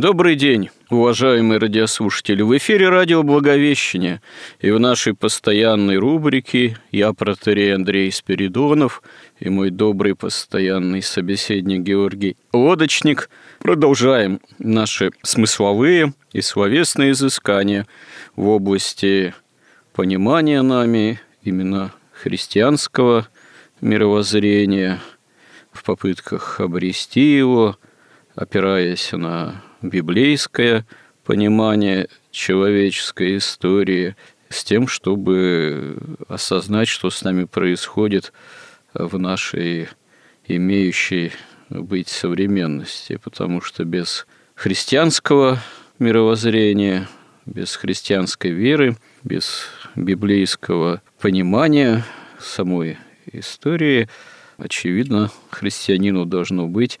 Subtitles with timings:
[0.00, 2.40] Добрый день, уважаемые радиослушатели.
[2.40, 4.22] В эфире радио «Благовещение»
[4.58, 9.02] и в нашей постоянной рубрике я, протерей Андрей Спиридонов,
[9.40, 17.86] и мой добрый постоянный собеседник Георгий Лодочник продолжаем наши смысловые и словесные изыскания
[18.36, 19.34] в области
[19.92, 23.28] понимания нами именно христианского
[23.82, 24.98] мировоззрения
[25.72, 27.76] в попытках обрести его,
[28.34, 30.86] опираясь на библейское
[31.24, 34.16] понимание человеческой истории
[34.48, 38.32] с тем, чтобы осознать, что с нами происходит
[38.94, 39.88] в нашей
[40.46, 41.32] имеющей
[41.68, 45.60] быть современности, потому что без христианского
[45.98, 47.08] мировоззрения,
[47.46, 52.04] без христианской веры, без библейского понимания
[52.38, 52.98] самой
[53.32, 54.08] истории,
[54.56, 56.98] очевидно, христианину должно быть,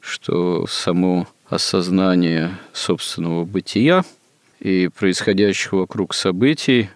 [0.00, 4.04] что само осознание собственного бытия
[4.60, 6.90] и происходящих вокруг событий,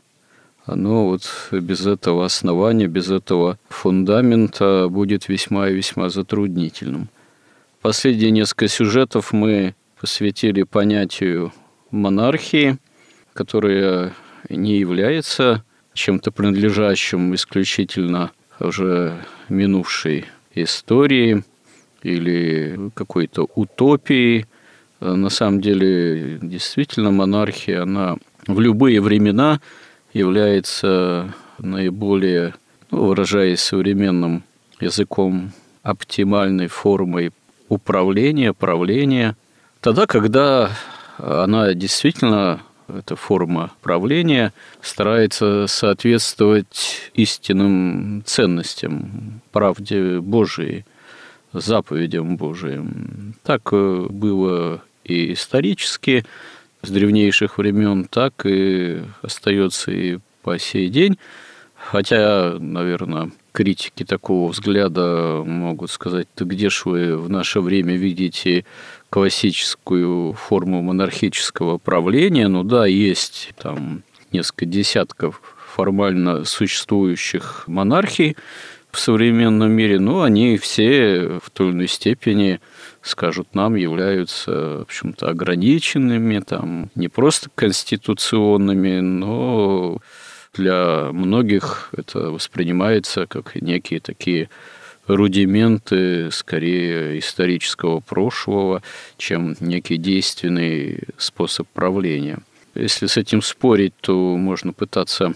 [0.65, 7.09] оно вот без этого основания, без этого фундамента будет весьма и весьма затруднительным.
[7.81, 11.53] Последние несколько сюжетов мы посвятили понятию
[11.91, 12.79] монархии,
[13.33, 14.15] которая
[14.49, 15.65] не является
[15.95, 18.31] чем-то принадлежащим исключительно
[18.61, 19.17] уже
[19.49, 21.45] минувшей истории,
[22.03, 24.47] или какой-то утопии.
[25.01, 29.61] На самом деле, действительно, монархия, она в любые времена
[30.13, 32.55] является наиболее,
[32.91, 34.45] ну, выражаясь современным
[34.81, 35.53] языком,
[35.83, 37.33] оптимальной формой
[37.69, 39.37] управления, правления.
[39.81, 40.71] Тогда, когда
[41.19, 44.53] она действительно, эта форма правления,
[44.83, 50.85] старается соответствовать истинным ценностям, правде Божией–
[51.53, 53.35] заповедям Божиим.
[53.43, 56.25] Так э, было и исторически
[56.83, 61.19] с древнейших времен, так и остается и по сей день.
[61.75, 68.65] Хотя, наверное, критики такого взгляда могут сказать, да где ж вы в наше время видите
[69.11, 72.49] классическую форму монархического правления?
[72.49, 75.43] Ну да, есть там несколько десятков
[75.75, 78.37] формально существующих монархий,
[78.93, 82.61] в современном мире, но они все в той или иной степени,
[83.01, 89.99] скажут нам, являются, в общем-то, ограниченными, там, не просто конституционными, но
[90.53, 94.51] для многих это воспринимается как некие такие
[95.07, 98.83] рудименты скорее исторического прошлого,
[99.17, 102.41] чем некий действенный способ правления.
[102.75, 105.33] Если с этим спорить, то можно пытаться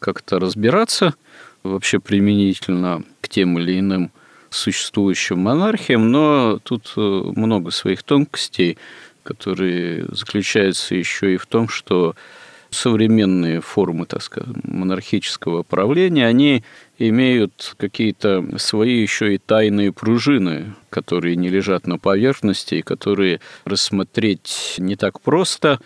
[0.00, 1.14] как-то разбираться–
[1.68, 4.10] вообще применительно к тем или иным
[4.50, 8.78] существующим монархиям, но тут э, много своих тонкостей,
[9.22, 12.14] которые заключаются еще и в том, что
[12.70, 16.64] современные формы, так сказать, монархического правления, они
[16.98, 24.74] имеют какие-то свои еще и тайные пружины, которые не лежат на поверхности и которые рассмотреть
[24.78, 25.80] не так просто,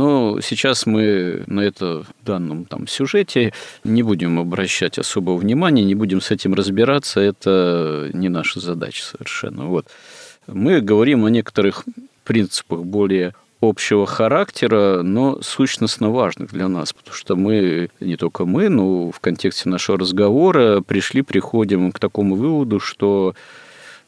[0.00, 3.52] но сейчас мы на это данном там сюжете
[3.84, 9.66] не будем обращать особого внимания, не будем с этим разбираться, это не наша задача совершенно.
[9.66, 9.88] Вот.
[10.46, 11.84] Мы говорим о некоторых
[12.24, 18.70] принципах более общего характера, но сущностно важных для нас, потому что мы, не только мы,
[18.70, 23.34] но в контексте нашего разговора пришли, приходим к такому выводу, что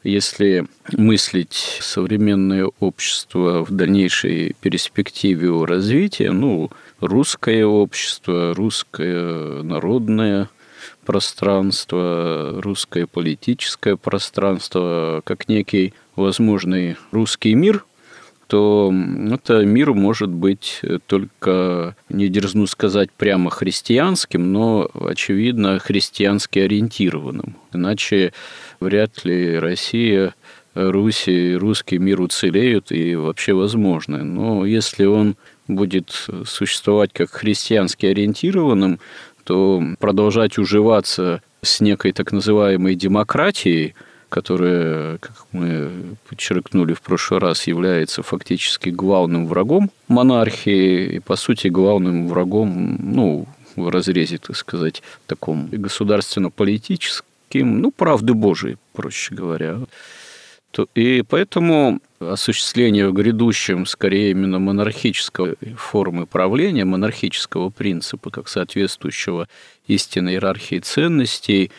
[0.03, 6.69] если мыслить современное общество в дальнейшей перспективе его развития, ну,
[6.99, 10.49] русское общество, русское народное
[11.05, 17.85] пространство, русское политическое пространство, как некий возможный русский мир,
[18.53, 18.93] то
[19.31, 27.55] это мир может быть только, не дерзну сказать, прямо христианским, но, очевидно, христиански ориентированным.
[27.73, 28.31] Иначе
[28.79, 30.35] вряд ли Россия,
[30.75, 34.23] Русь и русский мир уцелеют и вообще возможны.
[34.23, 35.35] Но если он
[35.67, 36.11] будет
[36.45, 38.99] существовать как христиански ориентированным,
[39.45, 43.95] то продолжать уживаться с некой так называемой демократией,
[44.33, 45.91] которая, как мы
[46.27, 53.45] подчеркнули в прошлый раз, является фактически главным врагом монархии и, по сути, главным врагом, ну,
[53.75, 59.77] в разрезе, так сказать, таком государственно-политическим, ну, правды Божией, проще говоря.
[60.95, 69.47] И поэтому осуществление в грядущем скорее именно монархической формы правления, монархического принципа, как соответствующего
[69.85, 71.69] истинной иерархии ценностей,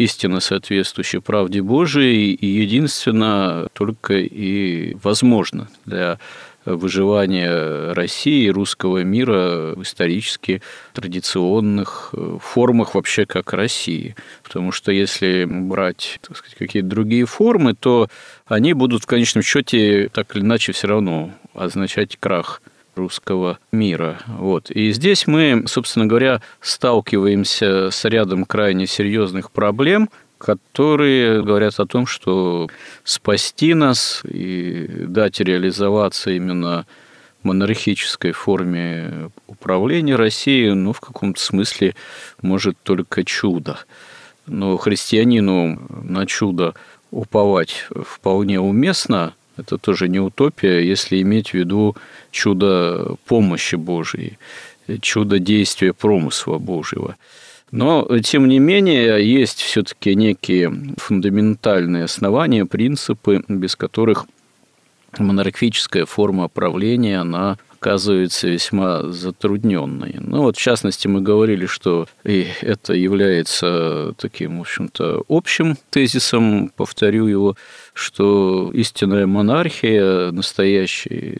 [0.00, 6.18] истинно соответствующей правде Божией, и единственно только и возможно для
[6.64, 10.62] выживания России и русского мира в исторически
[10.92, 14.14] традиционных э, формах вообще как России.
[14.42, 16.20] Потому что если брать
[16.58, 18.08] какие-то другие формы, то
[18.46, 22.62] они будут в конечном счете так или иначе все равно означать крах
[23.00, 24.18] русского мира.
[24.26, 24.70] Вот.
[24.70, 30.08] И здесь мы, собственно говоря, сталкиваемся с рядом крайне серьезных проблем,
[30.38, 32.68] которые говорят о том, что
[33.04, 36.86] спасти нас и дать реализоваться именно
[37.42, 41.94] монархической форме управления Россией, ну, в каком-то смысле,
[42.42, 43.78] может только чудо.
[44.46, 46.74] Но христианину на чудо
[47.10, 51.96] уповать вполне уместно, это тоже не утопия, если иметь в виду
[52.30, 54.38] чудо помощи Божией,
[55.00, 57.16] чудо действия промысла Божьего.
[57.70, 64.26] Но, тем не менее, есть все-таки некие фундаментальные основания, принципы, без которых
[65.18, 70.16] монархическая форма правления, она оказывается весьма затрудненной.
[70.20, 76.70] Ну вот, в частности, мы говорили, что и это является таким, в общем-то, общим тезисом,
[76.76, 77.56] повторю его,
[77.94, 81.38] что истинная монархия, настоящий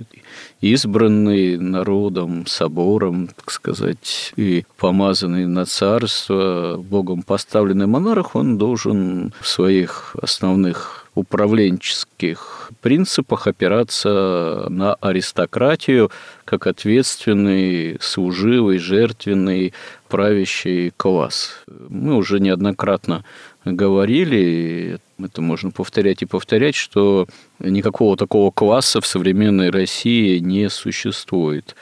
[0.62, 9.46] избранный народом, собором, так сказать, и помазанный на царство, Богом поставленный монарх, он должен в
[9.46, 16.10] своих основных управленческих принципах опираться на аристократию
[16.44, 19.74] как ответственный, служивый, жертвенный
[20.08, 21.52] правящий класс.
[21.88, 23.24] Мы уже неоднократно
[23.64, 27.26] говорили, это можно повторять и повторять, что
[27.58, 31.76] никакого такого класса в современной России не существует.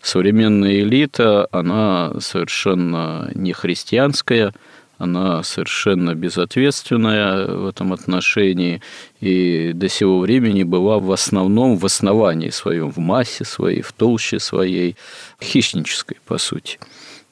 [0.00, 4.54] Современная элита, она совершенно не христианская,
[4.98, 8.82] она совершенно безответственная в этом отношении
[9.20, 14.40] и до сего времени была в основном в основании своем, в массе своей, в толще
[14.40, 14.96] своей,
[15.40, 16.78] хищнической, по сути,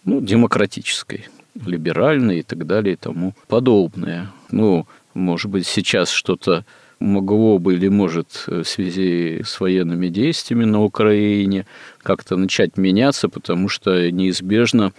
[0.04, 1.28] ну, демократической,
[1.66, 4.30] либеральной и так далее и тому подобное.
[4.50, 6.64] Ну, может быть, сейчас что-то
[7.00, 11.66] могло бы или может в связи с военными действиями на Украине
[11.98, 14.92] как-то начать меняться, потому что неизбежно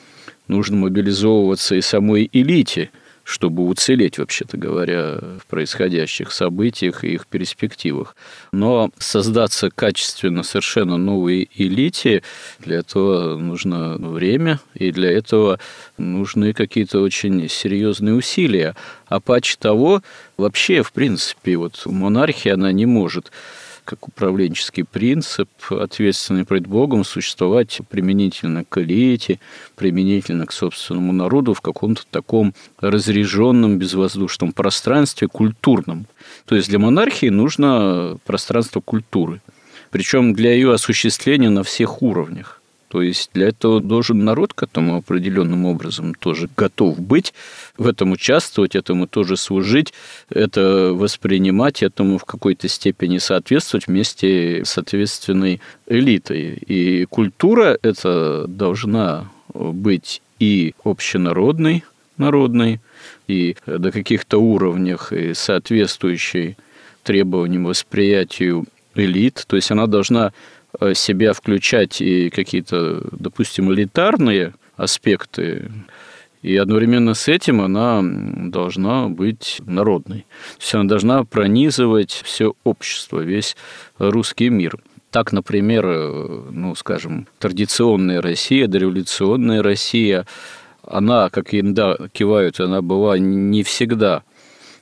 [0.47, 2.89] нужно мобилизовываться и самой элите,
[3.27, 8.15] чтобы уцелеть, вообще-то говоря, в происходящих событиях и их перспективах.
[8.53, 12.23] Но создаться качественно совершенно новой элите,
[12.59, 15.59] для этого нужно время, и для этого
[15.97, 18.77] нужны какие-то очень серьезные усилия.
[19.07, 20.01] А паче того,
[20.37, 23.33] вообще, в принципе, вот монархия, она не может
[23.87, 29.39] как управленческий принцип, ответственный перед Богом, существовать применительно к элите,
[29.77, 36.05] применительно к собственному народу в каком-то таком разреженном безвоздушном пространстве, культурном.
[36.45, 39.41] То есть для монархии нужно пространство культуры.
[39.89, 42.56] Причем для ее осуществления на всех уровнях.
[42.89, 47.33] То есть для этого должен народ к этому определенным образом тоже готов быть,
[47.77, 49.93] в этом участвовать, этому тоже служить,
[50.29, 56.53] это воспринимать, этому в какой-то степени соответствовать вместе с ответственной элитой.
[56.65, 61.83] И культура это должна быть и общенародной,
[62.17, 62.79] народной,
[63.27, 66.57] и до каких-то уровнях и соответствующей
[67.03, 68.65] требованиям восприятию
[68.95, 69.43] элит.
[69.47, 70.33] То есть она должна
[70.93, 75.71] себя включать и какие-то, допустим, элитарные аспекты,
[76.41, 80.21] и одновременно с этим она должна быть народной.
[80.57, 83.57] То есть она должна пронизывать все общество, весь
[83.97, 84.77] русский мир.
[85.09, 90.25] Так, например, э, ну, скажем, традиционная Россия, дореволюционная Россия,
[90.83, 94.23] она, как иногда кивают, она была не всегда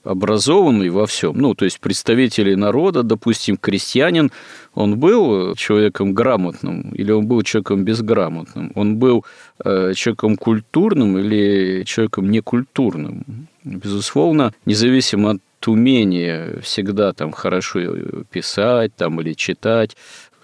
[0.06, 1.38] образованный во всем.
[1.38, 4.32] Ну, то есть представители народа, допустим, крестьянин,
[4.74, 8.72] он был человеком грамотным или он был человеком безграмотным?
[8.76, 9.26] Он был
[9.64, 13.48] э, человеком культурным или человеком некультурным?
[13.64, 17.80] Безусловно, независимо от умения всегда там хорошо
[18.32, 19.98] писать там, или читать,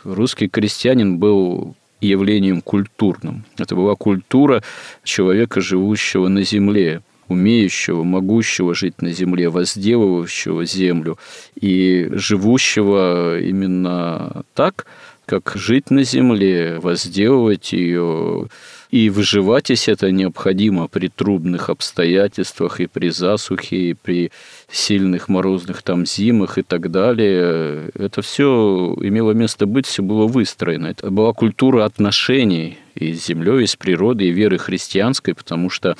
[0.04, 3.46] русский крестьянин был явлением культурным.
[3.58, 4.64] Это была культура
[5.04, 11.18] человека, живущего на земле, умеющего, могущего жить на земле, возделывающего землю
[11.60, 14.86] и живущего именно так,
[15.26, 18.48] как жить на земле, возделывать ее,
[18.92, 24.32] и выживать, если это необходимо при трудных обстоятельствах и при засухе, и при
[24.70, 27.90] сильных морозных там зимах и так далее.
[27.94, 30.88] Это все имело место быть, все было выстроено.
[30.88, 35.96] Это была культура отношений и с землей, и с природой, и веры христианской, потому что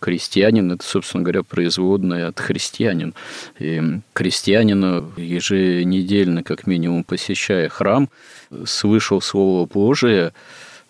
[0.00, 3.14] крестьянин– это, собственно говоря, производное от христианин.
[3.58, 8.08] И крестьянина еженедельно, как минимум, посещая храм,
[8.64, 10.32] слышал Слово Божие–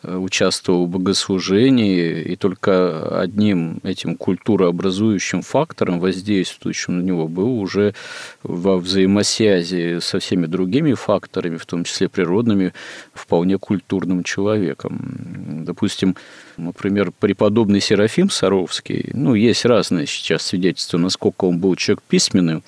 [0.03, 7.95] участвовал в богослужении, и только одним этим культурообразующим фактором, воздействующим на него, был уже
[8.43, 12.73] во взаимосвязи со всеми другими факторами, в том числе природными,
[13.13, 15.65] вполне культурным человеком.
[15.67, 16.17] Допустим,
[16.65, 22.63] например, преподобный Серафим Саровский, ну, есть разные сейчас свидетельства, насколько он был человек письменным,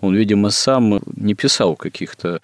[0.00, 2.40] он, видимо, сам не писал каких-то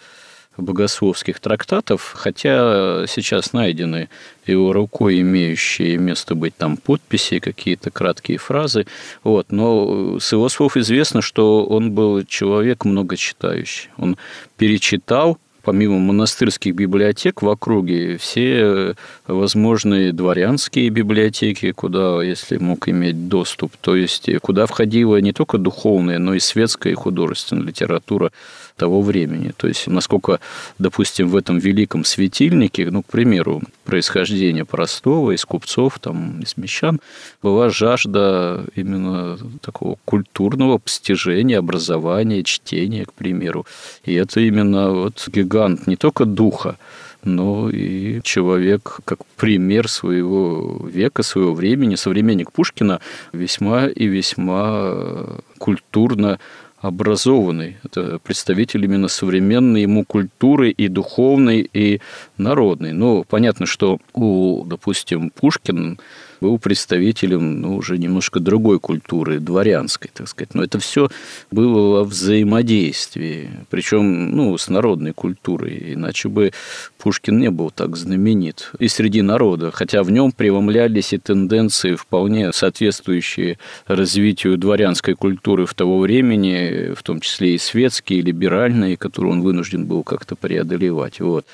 [0.57, 4.09] богословских трактатов, хотя сейчас найдены
[4.47, 8.87] его рукой имеющие место быть там подписи, какие-то краткие фразы.
[9.25, 9.51] Вот.
[9.51, 13.89] Но с его слов известно, что он был человек многочитающий.
[13.97, 14.17] Он
[14.57, 18.95] перечитал помимо монастырских библиотек в округе, все
[19.27, 26.19] возможные дворянские библиотеки, куда, если мог иметь доступ, то есть куда входила не только духовная,
[26.19, 28.33] но и светская и художественная литература
[28.77, 29.53] того времени.
[29.57, 30.41] То есть, насколько,
[30.79, 37.01] допустим, в этом великом светильнике, ну, к примеру, происхождение простого, из купцов, там, из мещан,
[37.43, 43.67] была жажда именно такого культурного постижения, образования, чтения, к примеру.
[44.05, 46.77] И это именно вот гигант не только духа,
[47.25, 53.01] но и человек, как пример своего века, своего времени, современник Пушкина,
[53.33, 55.27] весьма и весьма
[55.59, 56.39] культурно
[56.83, 57.77] образованный.
[57.85, 62.01] Это представитель именно современной ему культуры и духовной, и
[62.37, 62.93] народной.
[62.93, 65.97] Ну, понятно, что у, допустим, Пушкина
[66.43, 70.55] был представителем ну, уже немножко другой культуры, дворянской, так сказать.
[70.55, 71.09] Но это все
[71.51, 76.53] было во взаимодействии, причем ну, с народной культурой, иначе бы
[76.99, 82.53] Пушкин не был так знаменит и среди народа, хотя в нем преломлялись и тенденции, вполне
[82.53, 89.33] соответствующие развитию дворянской культуры в того времени, в том числе и светские, и либеральные, которые
[89.33, 91.21] он вынужден был как-то преодолевать.
[91.21, 91.47] Вот.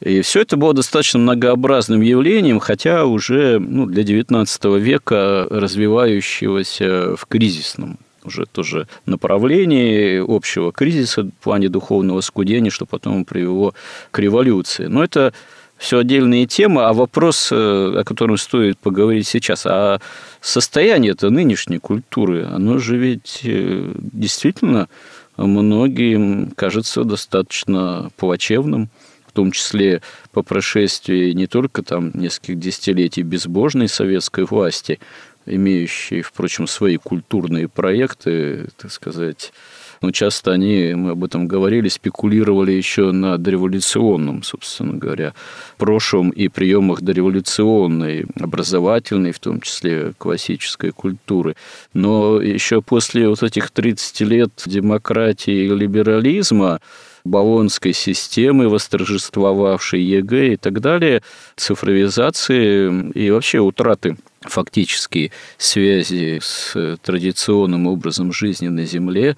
[0.00, 7.26] И все это было достаточно многообразным явлением, хотя уже ну, для XIX века развивающегося в
[7.26, 13.72] кризисном уже тоже направлении общего кризиса в плане духовного скудения, что потом привело
[14.10, 14.86] к революции.
[14.86, 15.32] Но это
[15.78, 20.00] все отдельные темы, а вопрос, э, о котором стоит поговорить сейчас, а
[20.40, 24.88] состояние это нынешней культуры, оно же ведь э, действительно
[25.36, 28.88] многим кажется достаточно плачевным
[29.36, 30.00] том числе
[30.32, 34.98] по прошествии не только там нескольких десятилетий безбожной советской власти,
[35.44, 39.52] имеющей, впрочем, свои культурные проекты, так сказать,
[40.00, 45.34] но часто они, мы об этом говорили, спекулировали еще на дореволюционном, собственно говоря,
[45.76, 51.56] прошлом и приемах дореволюционной, образовательной, в том числе классической культуры.
[51.92, 56.80] Но еще после вот этих 30 лет демократии и либерализма
[57.26, 61.22] Болонской системы, восторжествовавшей ЕГЭ и так далее,
[61.56, 69.36] цифровизации и вообще утраты фактически связи с традиционным образом жизни на Земле,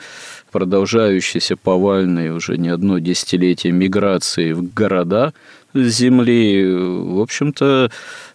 [0.53, 5.33] продолжающейся повальной уже не одно десятилетие миграции в города
[5.75, 7.91] Земли, в общем-то,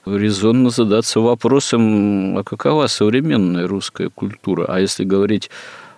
[0.05, 4.65] резонно задаться вопросом, а какова современная русская культура?
[4.67, 5.49] А если говорить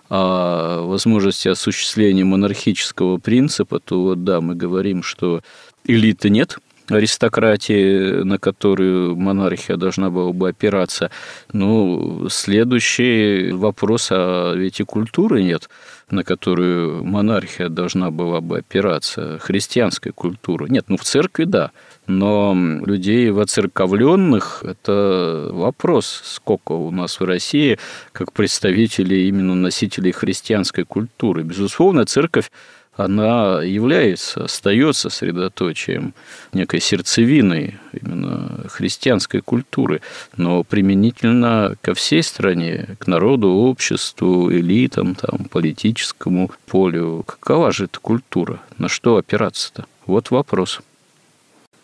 [0.08, 5.42] о возможности осуществления монархического принципа, то вот да, мы говорим, что
[5.84, 6.58] элиты нет,
[6.88, 11.10] аристократии, на которую монархия должна была бы опираться.
[11.52, 15.68] Ну, следующий вопрос, а ведь и культуры нет,
[16.10, 20.68] на которую монархия должна была бы опираться, христианской культуры.
[20.68, 21.70] Нет, ну в церкви да,
[22.06, 27.78] но людей воцерковленных– это вопрос, сколько у нас в России,
[28.12, 31.42] как представителей именно носителей христианской культуры.
[31.42, 32.50] Безусловно, церковь
[32.96, 36.14] она является, остается средоточием
[36.52, 40.00] некой сердцевиной именно христианской культуры,
[40.36, 47.22] но применительно ко всей стране, к народу, обществу, элитам, там, политическому полю.
[47.26, 48.60] Какова же эта культура?
[48.78, 49.84] На что опираться-то?
[50.06, 50.80] Вот вопрос.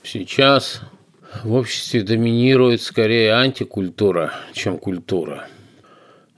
[0.04, 0.80] Сейчас
[1.44, 5.46] в обществе доминирует скорее антикультура, чем культура.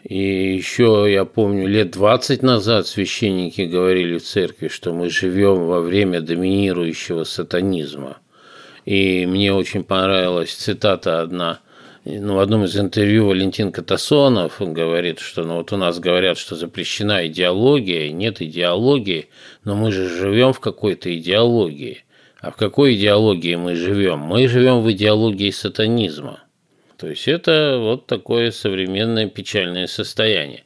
[0.03, 5.81] И еще я помню, лет 20 назад священники говорили в церкви, что мы живем во
[5.81, 8.19] время доминирующего сатанизма.
[8.85, 11.61] И мне очень понравилась цитата одна.
[12.05, 16.55] Ну, в одном из интервью Валентин Катасонов говорит, что ну, вот у нас говорят, что
[16.55, 19.29] запрещена идеология, нет идеологии,
[19.65, 22.04] но мы же живем в какой-то идеологии.
[22.45, 24.19] А в какой идеологии мы живем?
[24.19, 26.41] Мы живем в идеологии сатанизма.
[26.99, 30.65] То есть это вот такое современное печальное состояние.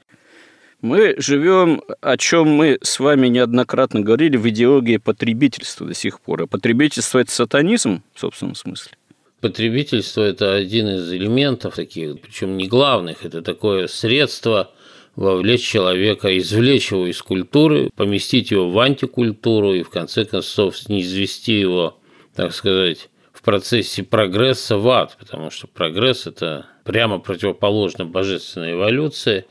[0.80, 6.42] Мы живем, о чем мы с вами неоднократно говорили, в идеологии потребительства до сих пор.
[6.42, 8.92] А потребительство– это сатанизм в собственном смысле?
[9.40, 13.25] Потребительство– это один из элементов таких, причем не главных.
[13.25, 14.73] Это такое средство
[15.18, 21.00] вовлечь человека, извлечь его из культуры, поместить его в антикультуру и, в конце концов, не
[21.00, 21.98] его,
[22.37, 29.46] так сказать, в процессе прогресса в ад, потому что прогресс– это прямо противоположно божественной эволюции.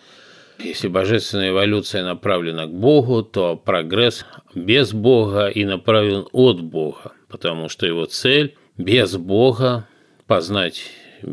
[0.57, 7.67] Если божественная эволюция направлена к Богу, то прогресс без Бога и направлен от Бога, потому
[7.67, 9.85] что его цель– без Бога
[10.27, 10.83] познать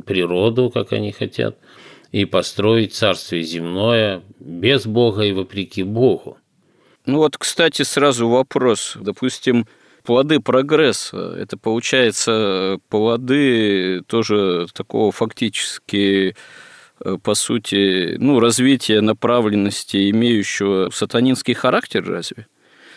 [0.07, 1.59] природу, как они хотят,
[2.15, 6.39] и построить царствие земное без Бога и вопреки Богу.
[7.07, 8.97] Ну вот, кстати, сразу вопрос.
[9.01, 9.67] Допустим,
[10.05, 11.35] плоды прогресса.
[11.37, 16.37] Это получается плоды тоже такого фактически
[17.01, 22.47] э, по сути, ну, развития направленности, имеющего сатанинский характер разве?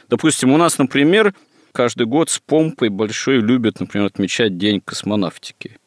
[0.09, 1.33] Допустим, у нас, например,
[1.71, 5.77] каждый год с помпой большой любят, например, отмечать День космонавтики–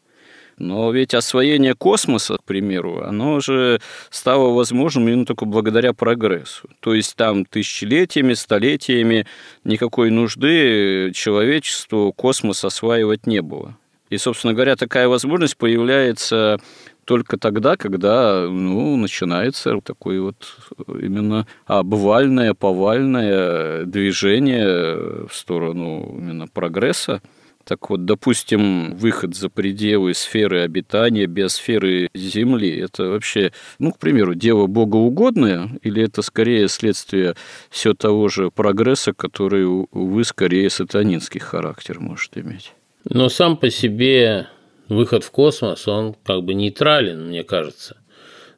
[0.61, 6.69] но ведь освоение космоса, к примеру, оно же стало возможным именно только благодаря прогрессу.
[6.81, 9.27] То есть там тысячелетиями, столетиями
[9.65, 13.77] никакой нужды человечеству космос осваивать не было.
[14.11, 16.59] И, собственно говоря, такая возможность появляется
[17.07, 27.23] только тогда, когда ну, начинается такое вот именно обвальное, повальное движение в сторону именно прогресса.
[27.65, 34.35] Так вот, допустим, выход за пределы сферы обитания, биосферы Земли, это вообще, ну, к примеру,
[34.35, 37.35] дело богоугодное, или это скорее следствие
[37.71, 42.73] все того же прогресса, который, увы, скорее сатанинский характер может иметь?
[43.05, 44.49] Но сам по себе
[44.89, 47.99] выход в космос, он как бы нейтрален, мне кажется.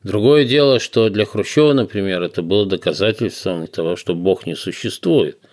[0.02, 5.38] Другое дело, что для Хрущева, например, это было доказательством того, что Бог не существует–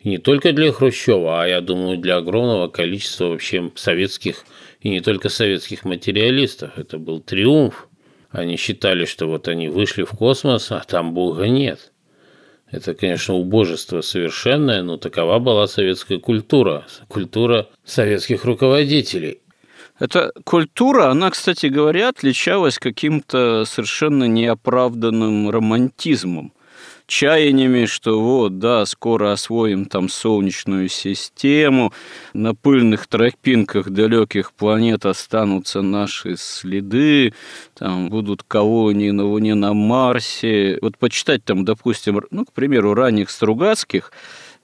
[0.00, 4.44] и не только для Хрущева, а я думаю, для огромного количества вообще советских
[4.80, 6.78] и не только советских материалистов.
[6.78, 7.86] Это был триумф.
[8.30, 11.92] Они считали, что вот они вышли в космос, а там Бога нет.
[12.70, 19.40] Это, конечно, убожество совершенное, но такова была советская культура, культура советских руководителей.
[19.98, 26.54] Эта культура, она, кстати говоря, отличалась каким-то совершенно неоправданным романтизмом
[27.10, 31.92] чаяниями, что вот, да, скоро освоим там Солнечную систему,
[32.32, 37.34] на пыльных тропинках далеких планет останутся наши следы,
[37.74, 40.78] там будут колонии на Луне, на Марсе.
[40.80, 44.12] Вот почитать там, допустим, ну, к примеру, ранних Стругацких,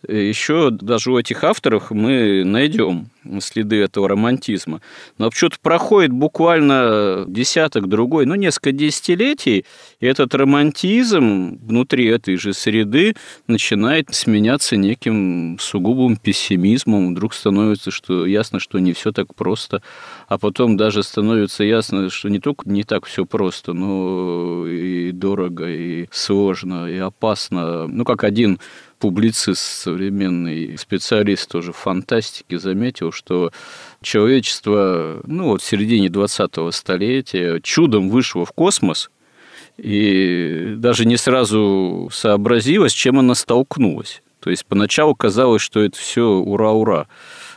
[0.09, 4.81] еще даже у этих авторов мы найдем следы этого романтизма.
[5.19, 9.65] Но почему-то проходит буквально десяток другой, ну, несколько десятилетий,
[10.01, 13.15] и этот романтизм внутри этой же среды
[13.47, 17.13] начинает сменяться неким сугубым пессимизмом.
[17.15, 19.83] Вдруг становится что ясно, что не все так просто,
[20.29, 25.69] а потом даже становится ясно, что не только не так все просто, но и дорого,
[25.69, 27.87] и сложно, и опасно.
[27.87, 28.59] Ну, как один
[28.99, 33.53] публицист, современный специалист тоже фантастики заметил, что
[34.03, 39.11] человечество ну, вот в середине 20-го столетия чудом вышло в космос,
[39.77, 44.23] и даже не сразу сообразилось, чем она столкнулась.
[44.41, 47.07] То есть поначалу казалось, что это все ура-ура.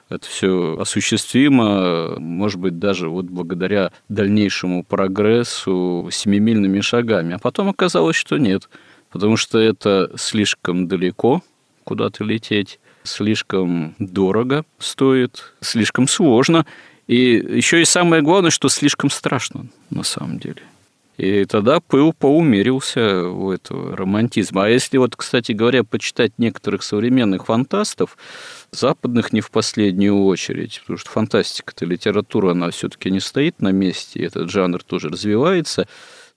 [0.09, 7.35] Это все осуществимо, может быть, даже вот благодаря дальнейшему прогрессу семимильными шагами.
[7.35, 8.69] А потом оказалось, что нет,
[9.11, 11.41] потому что это слишком далеко
[11.83, 16.65] куда-то лететь слишком дорого стоит, слишком сложно.
[17.07, 20.61] И еще и самое главное, что слишком страшно на самом деле.
[21.17, 24.63] И тогда пыл поумерился у этого романтизма.
[24.63, 28.17] А если вот, кстати говоря, почитать некоторых современных фантастов,
[28.71, 34.23] западных не в последнюю очередь, потому что фантастика-то, литература, она все-таки не стоит на месте,
[34.23, 35.89] этот жанр тоже развивается,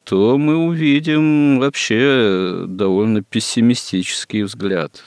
[0.05, 5.03] то мы увидим вообще довольно пессимистический взгляд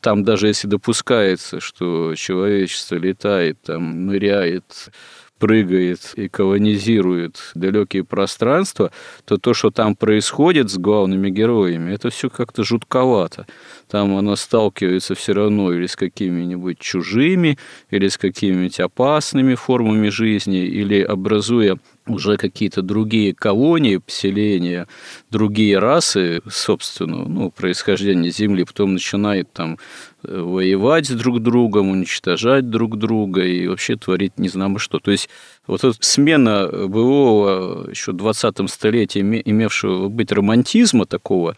[0.00, 4.90] там даже если допускается, что человечество летает, там, ныряет
[5.38, 8.92] прыгает и колонизирует далекие пространства,
[9.24, 13.46] то то, что там происходит с главными героями, это все как-то жутковато.
[13.88, 17.58] Там она сталкивается все равно или с какими-нибудь чужими,
[17.88, 21.78] или с какими-нибудь опасными формами жизни, или образуя
[22.14, 24.86] уже какие-то другие колонии, поселения,
[25.30, 29.78] другие расы, собственно, ну, происхождения Земли, потом начинает там
[30.22, 34.98] э, воевать друг с другом, уничтожать друг друга и вообще творить не знамо что.
[34.98, 35.28] То есть
[35.66, 41.56] вот эта смена былого еще 20-м столетии имевшего быть романтизма такого,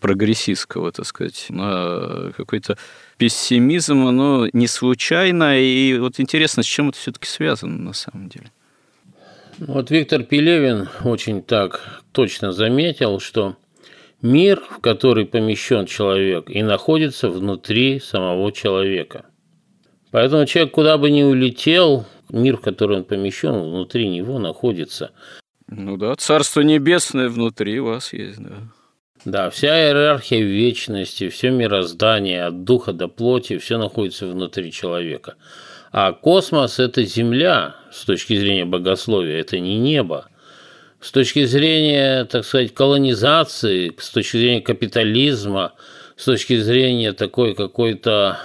[0.00, 2.76] прогрессистского, так сказать, на какой-то
[3.16, 8.50] пессимизм, оно не случайно, и вот интересно, с чем это все-таки связано на самом деле.
[9.66, 13.56] Вот Виктор Пелевин очень так точно заметил, что
[14.20, 19.24] мир, в который помещен человек, и находится внутри самого человека.
[20.10, 25.12] Поэтому человек куда бы ни улетел, мир, в который он помещен, внутри него находится.
[25.66, 28.68] Ну да, Царство Небесное внутри вас есть, да.
[29.24, 35.36] Да, вся иерархия вечности, все мироздание от духа до плоти, все находится внутри человека.
[35.96, 40.26] А космос– это Земля с точки зрения богословия, это не небо.
[41.00, 45.74] С точки зрения, так сказать, колонизации, с точки зрения капитализма,
[46.16, 48.40] с точки зрения такой какой-то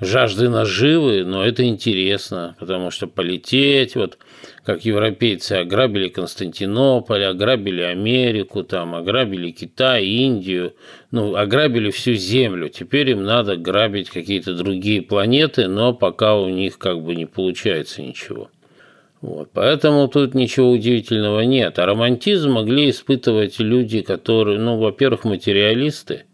[0.00, 4.18] жажды наживы, но это интересно, потому что полететь, вот
[4.64, 10.74] как европейцы ограбили Константинополь, ограбили Америку, там, ограбили Китай, Индию,
[11.10, 12.68] ну, ограбили всю Землю.
[12.68, 18.02] Теперь им надо грабить какие-то другие планеты, но пока у них как бы не получается
[18.02, 18.50] ничего.
[19.20, 19.50] Вот.
[19.52, 21.78] Поэтому тут ничего удивительного нет.
[21.78, 26.24] А романтизм могли испытывать люди, которые, ну, во-первых, материалисты–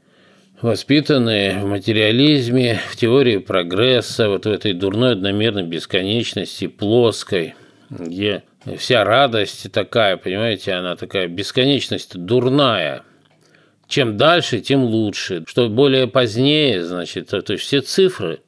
[0.62, 7.54] воспитанные в материализме, в теории прогресса, вот в этой дурной одномерной бесконечности, плоской,
[7.90, 8.44] где
[8.76, 13.02] вся радость такая, понимаете, она такая бесконечность дурная.
[13.86, 15.44] Чем дальше, тем лучше.
[15.46, 18.40] Что более позднее, значит, то есть все цифры,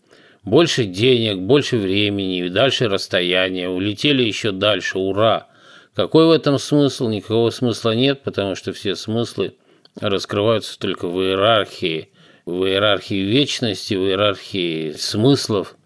[0.45, 5.49] больше денег, больше времени, дальше расстояние, улетели еще дальше, ура.
[5.95, 7.09] Какой в этом смысл?
[7.09, 9.55] Никакого смысла нет, потому что все смыслы
[9.99, 12.11] раскрываются только в иерархии,
[12.45, 15.77] в иерархии вечности, в иерархии смыслов,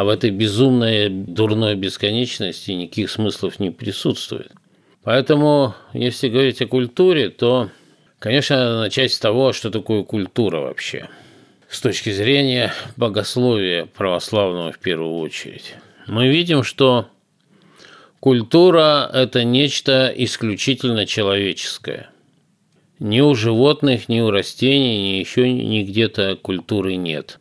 [0.00, 4.50] а в этой безумной дурной бесконечности никаких смыслов не присутствует.
[5.02, 7.68] Поэтому, если говорить о культуре, то,
[8.18, 11.10] конечно, начать с того, что такое культура вообще.
[11.68, 15.74] С точки зрения богословия православного в первую очередь.
[16.06, 17.06] Мы видим, что
[18.20, 22.08] культура– это нечто исключительно человеческое–
[23.00, 27.39] ни у животных, ни у растений, ни еще ни где-то культуры нет.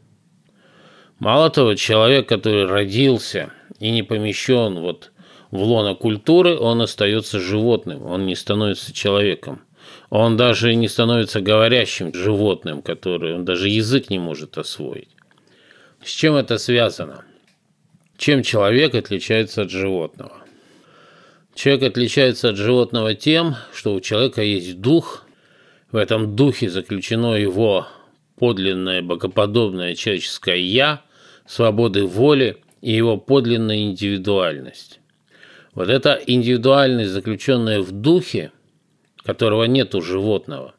[1.19, 5.12] Мало того, человек, который родился и не помещен вот
[5.51, 9.62] в лоно культуры, он остается животным, он не становится человеком.
[10.10, 15.10] Он даже не становится говорящим животным, который он даже язык не может освоить.
[16.03, 17.25] С чем это связано?
[18.17, 20.38] Чем человек отличается от животного?
[21.53, 25.25] Человек отличается от животного тем, что у человека есть дух,
[25.91, 27.88] в этом духе заключено его
[28.38, 31.01] подлинное богоподобное человеческое «я»,
[31.49, 34.99] свободы воли и его подлинная индивидуальность.
[35.73, 38.51] Вот эта индивидуальность, заключенная в духе,
[39.23, 40.75] которого нет у животного,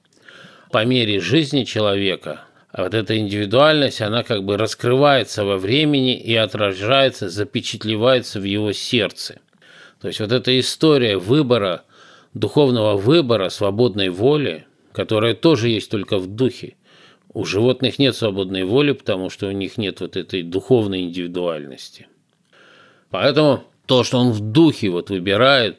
[0.71, 6.37] по мере жизни человека, а вот эта индивидуальность, она как бы раскрывается во времени и
[6.37, 9.41] отражается, запечатлевается в его сердце.
[10.01, 11.83] То есть вот эта история выбора,
[12.33, 16.77] духовного выбора, свободной воли– которая тоже есть только в духе.
[17.33, 22.09] У животных нет свободной воли, потому что у них нет вот этой духовной индивидуальности.
[23.11, 25.79] Поэтому то, что он в духе вот выбирает,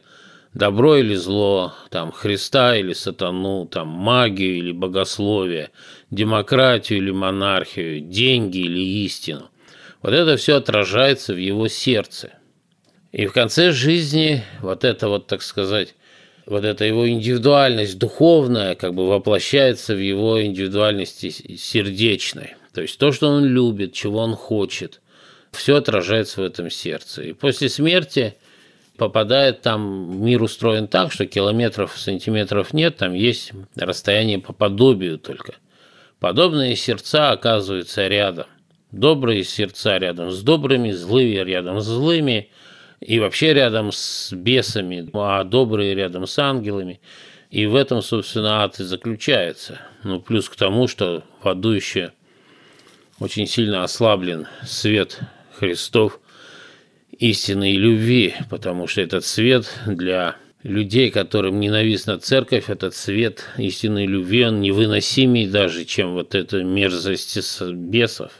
[0.54, 5.72] добро или зло, там, Христа или сатану, там, магию или богословие,
[6.10, 9.50] демократию или монархию, деньги или истину,
[10.02, 12.34] вот это все отражается в его сердце.
[13.12, 15.96] И в конце жизни вот это вот, так сказать,
[16.52, 22.56] вот эта его индивидуальность духовная как бы воплощается в его индивидуальности сердечной.
[22.74, 25.00] То есть то, что он любит, чего он хочет,
[25.54, 27.24] все отражается в этом сердце.
[27.24, 28.36] И после смерти
[28.98, 35.56] попадает там, мир устроен так, что километров, сантиметров нет, там есть расстояние по подобию только.
[36.20, 38.48] Подобные сердца оказываются рядом.
[38.92, 42.50] Добрые сердца рядом с добрыми, злые рядом с злыми–
[43.02, 47.02] и вообще рядом с бесами, а добрые рядом с ангелами.
[47.50, 49.82] И в этом, собственно, ад и заключается.
[50.04, 52.14] Ну, плюс к тому, что в аду еще
[53.20, 55.20] очень сильно ослаблен свет
[55.58, 56.20] Христов
[57.12, 64.06] истины и любви, потому что этот свет для людей, которым ненавистна церковь, этот свет истинной
[64.06, 68.32] любви, он невыносимей даже, чем вот эта мерзость бесов.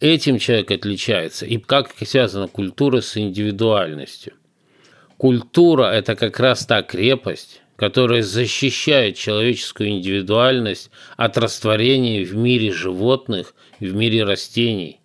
[0.00, 1.44] Этим человек отличается.
[1.44, 4.32] И как связана культура с индивидуальностью?
[5.18, 13.54] Культура– это как раз та крепость, которая защищает человеческую индивидуальность от растворения в мире животных,
[13.78, 15.00] в мире растений.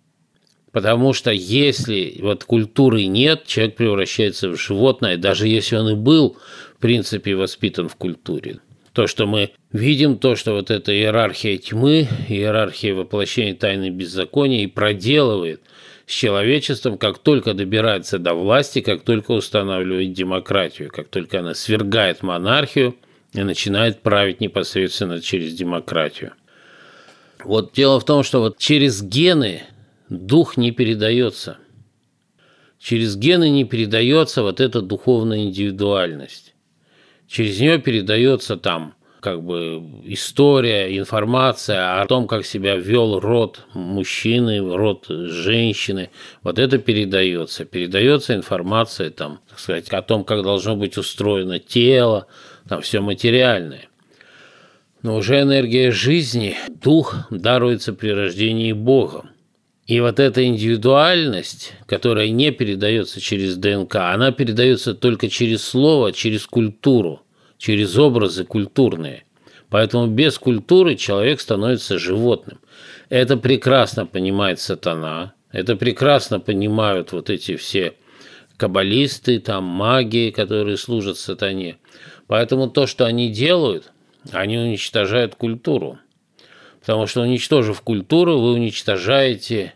[0.72, 6.38] Потому что если вот культуры нет, человек превращается в животное, даже если он и был,
[6.76, 8.60] в принципе, воспитан в культуре.
[8.96, 14.66] То, что мы видим, то, что вот эта иерархия тьмы, иерархия воплощения тайны беззакония и
[14.66, 15.60] проделывает–
[16.06, 22.22] с человечеством, как только добирается до власти, как только устанавливает демократию, как только она свергает
[22.22, 22.96] монархию
[23.32, 26.32] и начинает править непосредственно через демократию.
[27.44, 29.62] Вот дело в том, что вот через гены
[30.08, 31.58] дух не передается.
[32.78, 36.54] Через гены не передается вот эта духовная индивидуальность.
[37.28, 44.60] Через нее передается там как бы история, информация о том, как себя вел род мужчины,
[44.60, 46.10] род женщины.
[46.44, 47.64] Вот это передается.
[47.64, 52.28] Передается информация там, так сказать, о том, как должно быть устроено тело,
[52.68, 53.88] там все материальное.
[55.02, 59.30] Но уже энергия жизни, дух даруется при рождении Богом.
[59.86, 66.46] И вот эта индивидуальность, которая не передается через ДНК, она передается только через слово, через
[66.46, 67.22] культуру–
[67.58, 69.24] через образы культурные.
[69.68, 72.60] Поэтому без культуры человек становится животным.
[73.08, 77.94] Это прекрасно понимает сатана, это прекрасно понимают вот эти все
[78.56, 81.76] каббалисты, там маги, которые служат сатане.
[82.26, 83.92] Поэтому то, что они делают,
[84.32, 85.98] они уничтожают культуру.
[86.80, 89.74] Потому что уничтожив культуру, вы уничтожаете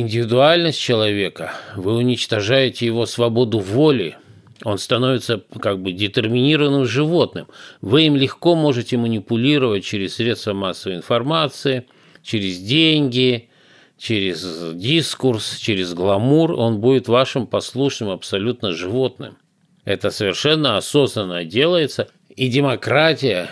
[0.00, 4.16] индивидуальность человека, вы уничтожаете его свободу воли,
[4.64, 7.46] он становится как бы детерминированным животным.
[7.80, 11.86] Вы им легко можете манипулировать через средства массовой информации,
[12.24, 13.50] через деньги,
[13.96, 16.52] через дискурс, через гламур.
[16.52, 19.36] Он будет вашим послушным абсолютно животным.
[19.84, 22.08] Это совершенно осознанно делается.
[22.34, 23.48] И демократия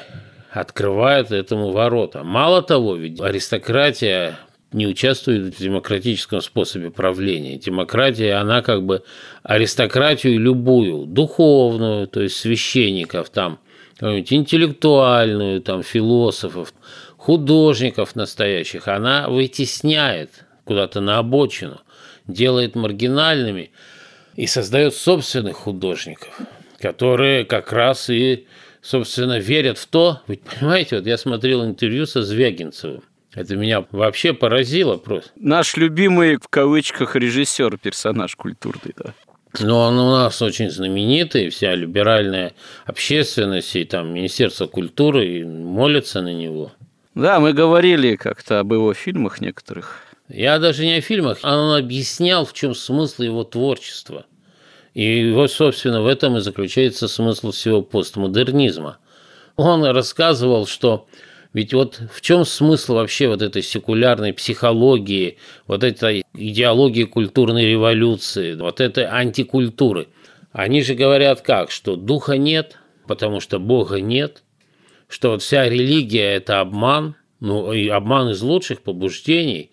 [0.51, 2.25] открывает этому ворота.
[2.25, 4.39] Мало того, ведь аристократия
[4.73, 7.59] не участвует в демократическом способе правления.
[7.59, 9.03] Демократия, она как бы
[9.43, 13.59] аристократию любую, духовную, то есть священников, там,
[14.01, 16.73] интеллектуальную, там, философов,
[17.17, 21.81] художников настоящих, она вытесняет куда-то на обочину,
[22.27, 23.71] делает маргинальными
[24.35, 26.41] и создает собственных художников,
[26.81, 28.47] которые как раз и,
[28.81, 33.03] собственно, верят в то, ведь понимаете, вот я смотрел интервью со Звягинцевым,
[33.35, 35.31] это меня вообще поразило просто.
[35.37, 39.15] Наш любимый, в кавычках, режиссер, персонаж культурный, да.
[39.61, 42.55] Но он у нас очень знаменитый, вся либеральная
[42.87, 46.73] общественность и там Министерство культуры молятся на него.
[47.15, 50.01] Да, мы говорили как-то об его фильмах некоторых.
[50.29, 54.25] Я даже не о фильмах, а он объяснял, в чем смысл его творчества.
[54.95, 58.99] И вот, собственно, в этом и заключается смысл всего постмодернизма.
[59.57, 61.07] Он рассказывал, что
[61.53, 65.37] ведь вот в чем смысл вообще вот этой секулярной психологии,
[65.67, 70.09] вот этой идеологии культурной революции, вот этой антикультуры?
[70.53, 74.43] Они же говорят как, что духа нет, потому что Бога нет,
[75.09, 79.71] что вот вся религия– это обман, ну и обман из лучших побуждений,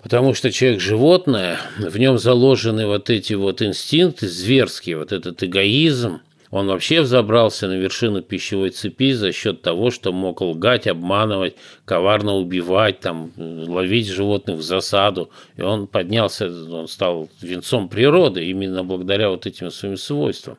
[0.00, 6.20] потому что человек– животное, в нем заложены вот эти вот инстинкты зверские, вот этот эгоизм–
[6.52, 12.34] он вообще взобрался на вершину пищевой цепи за счет того, что мог лгать, обманывать, коварно
[12.34, 15.30] убивать, там, ловить животных в засаду.
[15.56, 20.58] И он поднялся, он стал венцом природы именно благодаря вот этим своим свойствам.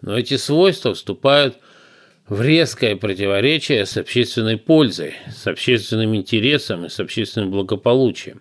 [0.00, 1.58] Но эти свойства вступают
[2.26, 8.40] в резкое противоречие с общественной пользой, с общественным интересом и с общественным благополучием.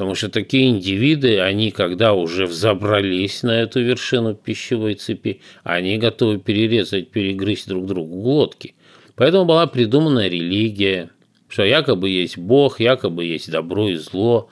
[0.00, 6.38] Потому что такие индивиды, они когда уже взобрались на эту вершину пищевой цепи, они готовы
[6.38, 8.74] перерезать, перегрызть друг другу глотки.
[9.14, 11.10] Поэтому была придумана религия,
[11.50, 14.48] что якобы есть Бог, якобы есть добро и зло,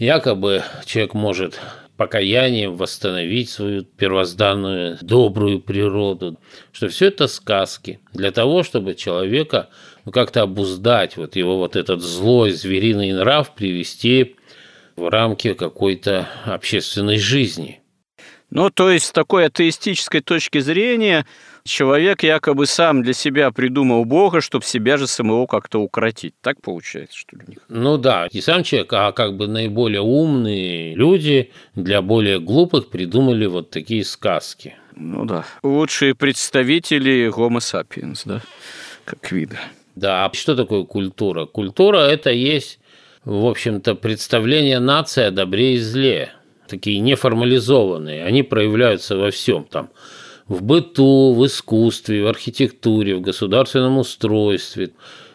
[0.00, 1.60] якобы человек может
[1.96, 6.36] покаянием восстановить свою первозданную добрую природу,
[6.72, 9.68] что все это сказки для того, чтобы человека
[10.04, 14.34] ну, как-то обуздать, вот его вот этот злой звериный нрав привести
[14.96, 17.80] в рамки какой-то общественной жизни.
[18.50, 21.24] Ну, то есть, с такой атеистической точки зрения,
[21.64, 26.34] человек якобы сам для себя придумал Бога, чтобы себя же самого как-то укротить.
[26.40, 27.58] Так получается, что ли?
[27.68, 33.46] Ну да, не сам человек, а как бы наиболее умные люди для более глупых придумали
[33.46, 34.74] вот такие сказки.
[34.96, 35.44] Ну да.
[35.62, 38.42] Лучшие представители Homo sapiens, да,
[39.04, 39.60] как вида.
[39.94, 41.46] Да, а что такое культура?
[41.46, 42.79] Культура– это есть,
[43.24, 46.32] в общем-то, представление нации о добре и зле–
[46.70, 49.90] такие неформализованные, они проявляются во всем там,
[50.46, 54.90] в быту, в искусстве, в архитектуре, в государственном устройстве,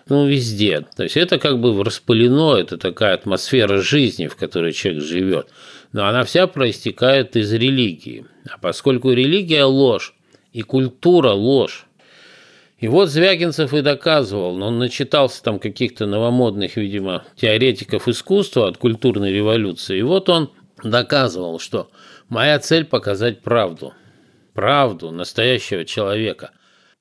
[0.08, 0.86] ну, везде.
[0.96, 5.48] То есть это как бы распылено, это такая атмосфера жизни, в которой человек живет.
[5.92, 8.26] Но она вся проистекает из религии.
[8.50, 10.14] А поскольку религия– ложь,
[10.54, 11.86] и культура– ложь,
[12.86, 18.78] и вот Звягинцев и доказывал, но он начитался там каких-то новомодных, видимо, теоретиков искусства от
[18.78, 19.98] культурной революции.
[19.98, 20.52] И вот он
[20.84, 21.90] доказывал, что
[22.30, 23.96] моя цель– показать правду.
[24.54, 26.52] Правду настоящего человека.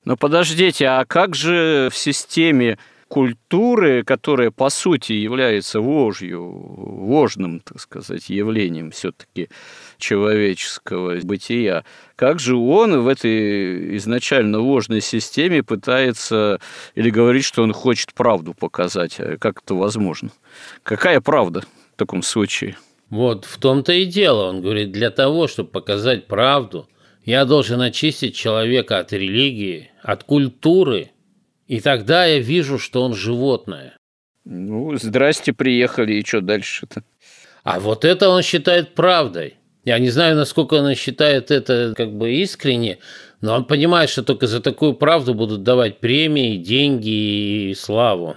[0.05, 7.79] Но подождите, а как же в системе культуры, которая по сути является ложью, ложным, так
[7.79, 9.49] сказать, явлением все-таки
[9.97, 16.59] человеческого бытия, как же он в этой изначально ложной системе пытается
[16.95, 19.19] или говорит, что он хочет правду показать?
[19.39, 20.31] Как это возможно?
[20.83, 21.61] Какая правда
[21.93, 22.77] в таком случае?
[23.09, 24.49] Вот в том-то и дело.
[24.49, 26.89] Он говорит, для того, чтобы показать правду,
[27.23, 31.11] я должен очистить человека от религии, от культуры,
[31.67, 33.97] и тогда я вижу, что он животное.
[34.43, 37.03] Ну, здрасте, приехали, и что дальше-то?
[37.63, 39.55] А вот это он считает правдой.
[39.83, 42.99] Я не знаю, насколько он считает это как бы искренне,
[43.41, 48.35] но он понимает, что только за такую правду будут давать премии, деньги и славу.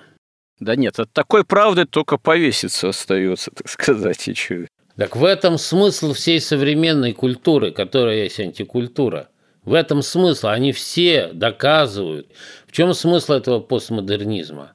[0.61, 4.67] Да нет, от такой правды только повеситься остается, так сказать, и чё.
[4.97, 9.29] Так в этом смысл всей современной культуры, которая есть антикультура.
[9.65, 10.49] В этом смысл.
[10.49, 12.29] Они все доказывают.
[12.67, 14.73] В чем смысл этого постмодернизма?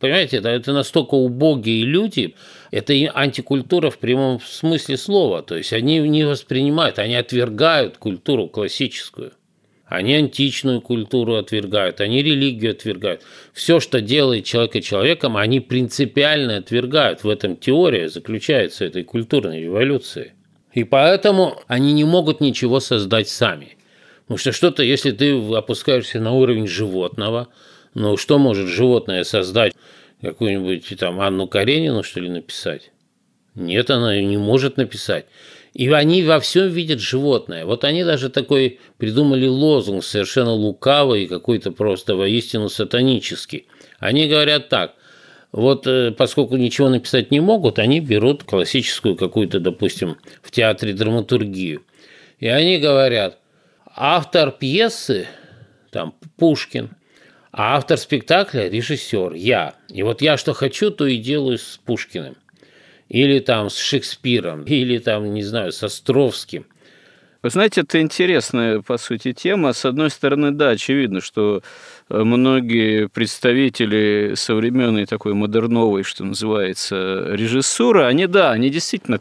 [0.00, 2.34] Понимаете, это, это настолько убогие люди,
[2.70, 5.42] это антикультура в прямом смысле слова.
[5.42, 9.32] То есть они не воспринимают, они отвергают культуру классическую.
[9.84, 13.22] Они античную культуру отвергают, они религию отвергают.
[13.52, 17.24] Все, что делает человека человеком, они принципиально отвергают.
[17.24, 20.32] В этом теория заключается этой культурной революции.
[20.72, 23.76] И поэтому они не могут ничего создать сами.
[24.30, 27.48] Потому что что-то, если ты опускаешься на уровень животного,
[27.94, 29.72] ну что может животное создать?
[30.22, 32.92] Какую-нибудь там Анну Каренину, что ли, написать?
[33.56, 35.26] Нет, она не может написать.
[35.74, 37.66] И они во всем видят животное.
[37.66, 43.66] Вот они даже такой придумали лозунг совершенно лукавый, какой-то просто воистину сатанический.
[43.98, 44.94] Они говорят так,
[45.50, 51.82] вот э, поскольку ничего написать не могут, они берут классическую какую-то, допустим, в театре драматургию.
[52.38, 53.40] И они говорят,
[54.02, 55.28] автор пьесы,
[55.90, 56.88] там, Пушкин,
[57.52, 59.74] а автор спектакля– режиссер, я.
[59.90, 62.36] И вот я что хочу, то и делаю с Пушкиным
[63.10, 66.64] или там с Шекспиром, или там, не знаю, с Островским.
[67.42, 69.72] Вы знаете, это интересная, по сути, тема.
[69.72, 71.62] С одной стороны, да, очевидно, что
[72.08, 79.20] э, многие представители современной такой модерновой, что называется, режиссуры, они, да, они действительно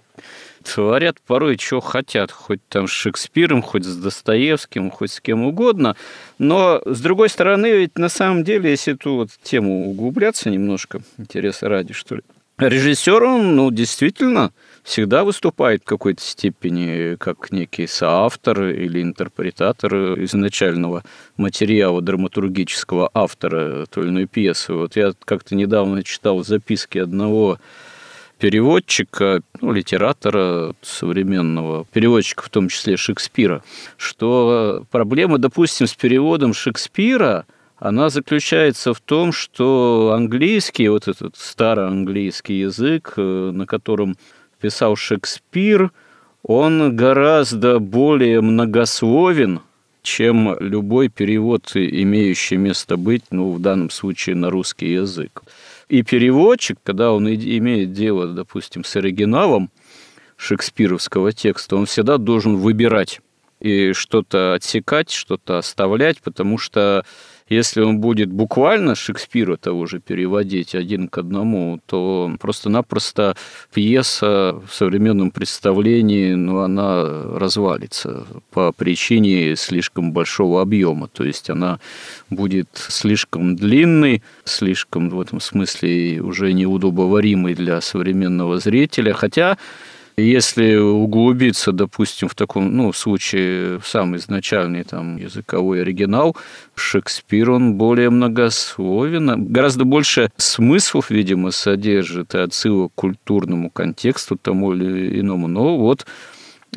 [0.75, 5.95] творят порой, что хотят, хоть там с Шекспиром, хоть с Достоевским, хоть с кем угодно.
[6.37, 11.69] Но, с другой стороны, ведь на самом деле, если эту вот тему углубляться немножко, интереса
[11.69, 12.21] ради, что ли,
[12.59, 14.51] Режиссер, он, ну, действительно,
[14.83, 21.03] всегда выступает в какой-то степени как некий соавтор или интерпретатор изначального
[21.37, 24.73] материала драматургического автора той или иной пьесы.
[24.73, 27.59] Вот я как-то недавно читал записки одного
[28.39, 33.63] переводчика, ну, литератора современного, переводчика в том числе Шекспира,
[33.97, 37.45] что проблема, допустим, с переводом Шекспира–
[37.79, 44.17] она заключается в том, что английский, вот этот староанглийский язык, э, на котором
[44.59, 45.91] писал Шекспир,
[46.43, 49.61] он гораздо более многословен,
[50.01, 55.43] чем любой перевод, имеющий место быть, ну, в данном случае на русский язык.
[55.89, 59.71] И переводчик, когда он имеет дело, допустим, с оригиналом
[60.37, 63.21] шекспировского текста, он всегда должен выбирать
[63.59, 67.05] и что-то отсекать, что-то оставлять, потому что
[67.49, 73.35] если он будет буквально Шекспира того же переводить один к одному, то просто-напросто
[73.73, 81.07] пьеса в современном представлении, ну, она развалится по причине слишком большого объема.
[81.07, 81.79] То есть она
[82.29, 89.13] будет слишком длинной, слишком в этом смысле уже неудобоваримой для современного зрителя.
[89.13, 89.57] Хотя
[90.19, 96.35] Если углубиться, допустим, в таком, ну, случае, в самый изначальный там языковой оригинал,
[96.75, 104.73] Шекспир, он более многословен, гораздо больше смыслов, видимо, содержит и отсылок к культурному контексту тому
[104.73, 105.47] или иному.
[105.47, 106.05] Но вот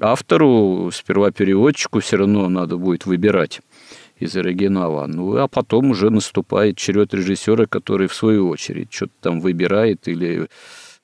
[0.01, 3.61] автору, сперва переводчику все равно надо будет выбирать
[4.19, 5.07] из оригинала.
[5.07, 10.49] Ну, а потом уже наступает черед режиссера, который в свою очередь что-то там выбирает или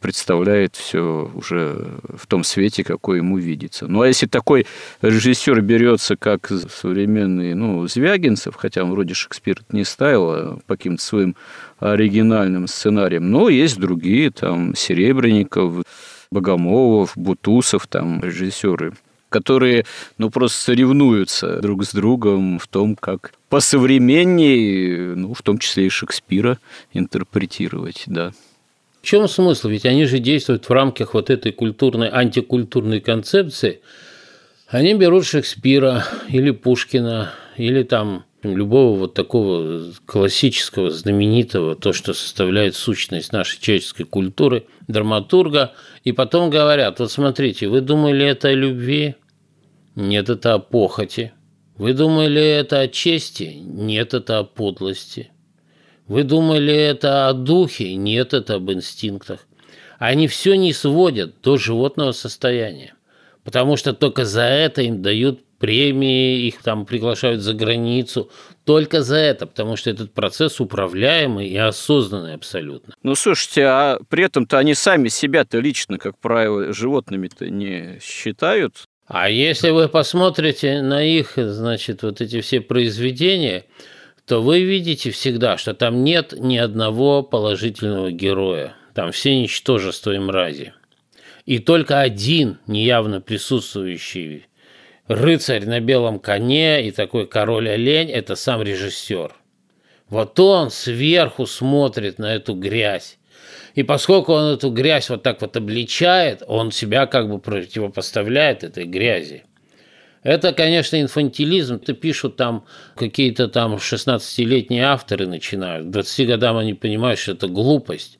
[0.01, 3.87] представляет все уже в том свете, какой ему видится.
[3.87, 4.67] Ну, а если такой
[5.03, 11.03] режиссер берется, как современный, ну, Звягинцев, хотя он вроде Шекспир не ставил, а по каким-то
[11.03, 11.37] своим
[11.81, 15.85] оригинальным сценариям, но есть другие, там, Серебренников,
[16.31, 18.95] Богомолов, Бутусов, там, режиссеры
[19.31, 19.85] которые,
[20.17, 25.91] ну, просто соревнуются друг с другом в том, как посовременнее, ну, в том числе и
[25.91, 26.59] Шекспира
[26.95, 28.33] интерпретировать, да.
[29.09, 29.69] Чем смысл?
[29.69, 33.81] Ведь они же действуют в рамках вот этой культурной, антикультурной концепции.
[34.67, 42.75] Они берут Шекспира или Пушкина, или там любого вот такого классического, знаменитого, то, что составляет
[42.75, 45.73] сущность нашей человеческой культуры, драматурга,
[46.05, 49.15] и потом говорят, вот смотрите, вы думали это о любви?
[49.95, 51.33] Нет, это о похоти.
[51.79, 53.55] Вы думали это о чести?
[53.59, 55.31] Нет, это о подлости.
[56.09, 57.95] Вы думали это о духе?
[57.95, 59.41] Нет, это об инстинктах.
[59.99, 62.95] Они все не сводят до животного состояния.
[63.45, 68.31] Потому что только за это им дают премии, их там приглашают за границу.
[68.65, 72.95] Только за это, потому что этот процесс управляемый и осознанный абсолютно.
[73.03, 78.85] Ну, слушайте, а при этом-то они сами себя-то лично, как правило, животными-то не считают.
[79.07, 83.65] А если вы посмотрите на их, значит, вот эти все произведения,
[84.29, 88.75] то вы видите всегда, что там нет ни одного положительного героя.
[88.95, 90.75] Там все ничтожества и мрази.
[91.47, 94.47] И только один неявно присутствующий
[95.07, 99.35] рыцарь на белом коне и такой король-олень– это сам режиссер.
[100.11, 103.19] Вот он сверху смотрит на эту грязь.
[103.75, 108.85] И поскольку он эту грязь вот так вот обличает, он себя как бы противопоставляет этой
[108.85, 109.45] грязи.
[110.23, 111.77] Это, конечно, инфантилизм.
[111.77, 112.65] Это пишут там
[112.97, 115.89] какие-то там 16-летние авторы начинают.
[115.89, 118.19] К 20 годам они понимают, что это глупость.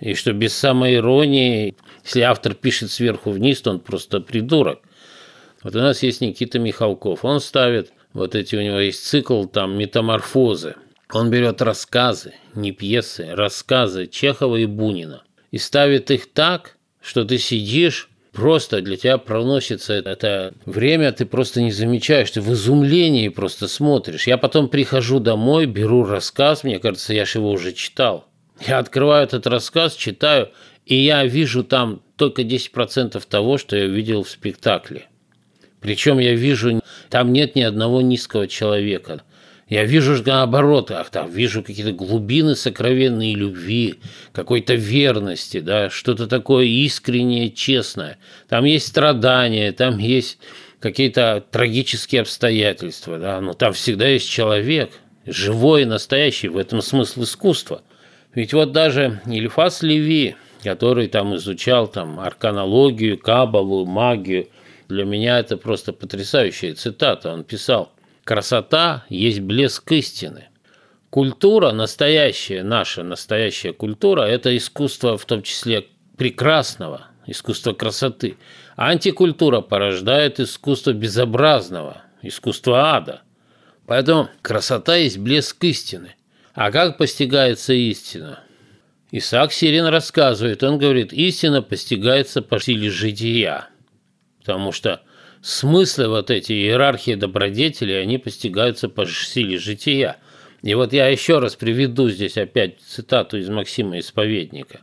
[0.00, 4.80] И что без самой иронии, если автор пишет сверху вниз, то он просто придурок.
[5.62, 7.24] Вот у нас есть Никита Михалков.
[7.24, 10.76] Он ставит, вот эти у него есть цикл там метаморфозы.
[11.12, 17.38] Он берет рассказы, не пьесы, рассказы Чехова и Бунина и ставит их так, что ты
[17.38, 18.08] сидишь
[18.38, 24.28] просто для тебя проносится это время, ты просто не замечаешь, ты в изумлении просто смотришь.
[24.28, 28.28] Я потом прихожу домой, беру рассказ, мне кажется, я же его уже читал.
[28.64, 30.50] Я открываю этот рассказ, читаю,
[30.86, 35.08] и я вижу там только 10% того, что я видел в спектакле.
[35.80, 36.80] Причем я вижу,
[37.10, 39.22] там нет ни одного низкого человека.
[39.68, 43.96] Я вижу же наоборот, ах, там вижу какие-то глубины сокровенной любви,
[44.32, 48.18] какой-то верности, да, что-то такое искреннее, честное.
[48.48, 50.38] Там есть страдания, там есть
[50.80, 54.90] какие-то трагические обстоятельства, да, но там всегда есть человек,
[55.26, 57.82] живой настоящий, в этом смысл искусства.
[58.34, 64.48] Ведь вот даже Ильфас Леви, который там изучал там арканологию, кабалу, магию,
[64.88, 67.30] для меня это просто потрясающая цитата.
[67.30, 67.92] Он писал,
[68.28, 70.48] красота есть блеск истины.
[71.08, 75.86] Культура, настоящая наша настоящая культура, это искусство в том числе
[76.18, 78.36] прекрасного, искусство красоты.
[78.76, 83.22] Антикультура порождает искусство безобразного, искусство ада.
[83.86, 86.14] Поэтому красота есть блеск истины.
[86.52, 88.40] А как постигается истина?
[89.10, 93.70] Исаак Сирин рассказывает, он говорит, истина постигается по силе жития.
[94.40, 95.00] Потому что
[95.42, 100.16] смыслы вот эти иерархии добродетелей, они постигаются по силе жития.
[100.62, 104.80] И вот я еще раз приведу здесь опять цитату из Максима Исповедника.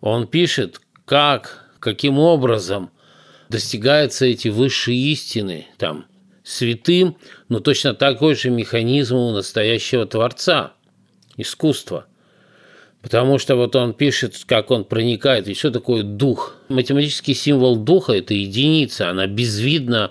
[0.00, 2.90] Он пишет, как, каким образом
[3.48, 6.06] достигаются эти высшие истины, там,
[6.44, 7.16] святым,
[7.48, 10.74] но точно такой же механизм у настоящего Творца,
[11.36, 12.06] искусства–
[13.06, 16.56] Потому что вот он пишет, как он проникает, и что такое дух.
[16.68, 20.10] Математический символ духа– это единица, она безвидна,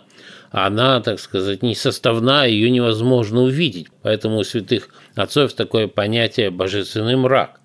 [0.50, 3.88] она, так сказать, не составна, ее невозможно увидеть.
[4.02, 7.60] Поэтому у святых отцов такое понятие «божественный мрак».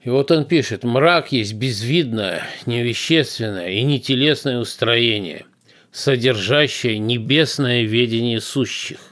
[0.00, 5.44] И вот он пишет, мрак есть безвидное, невещественное и нетелесное устроение,
[5.90, 9.11] содержащее небесное ведение сущих.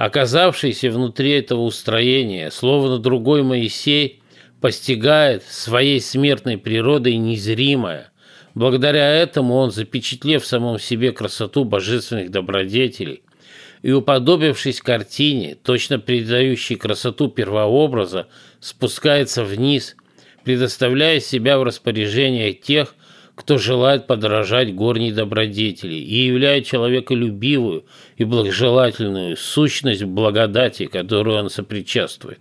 [0.00, 4.22] Оказавшийся внутри этого устроения, словно другой Моисей,
[4.58, 8.10] постигает своей смертной природой незримое,
[8.54, 13.22] Благодаря этому он, запечатлев в самом себе красоту божественных добродетелей
[13.82, 18.26] и уподобившись картине, точно передающей красоту первообраза,
[18.58, 19.96] спускается вниз,
[20.44, 22.94] предоставляя себя в распоряжение тех,
[23.40, 27.86] кто желает подражать горней добродетели и являет человеколюбивую
[28.18, 32.40] и благожелательную сущность благодати, которую он сопричастствует.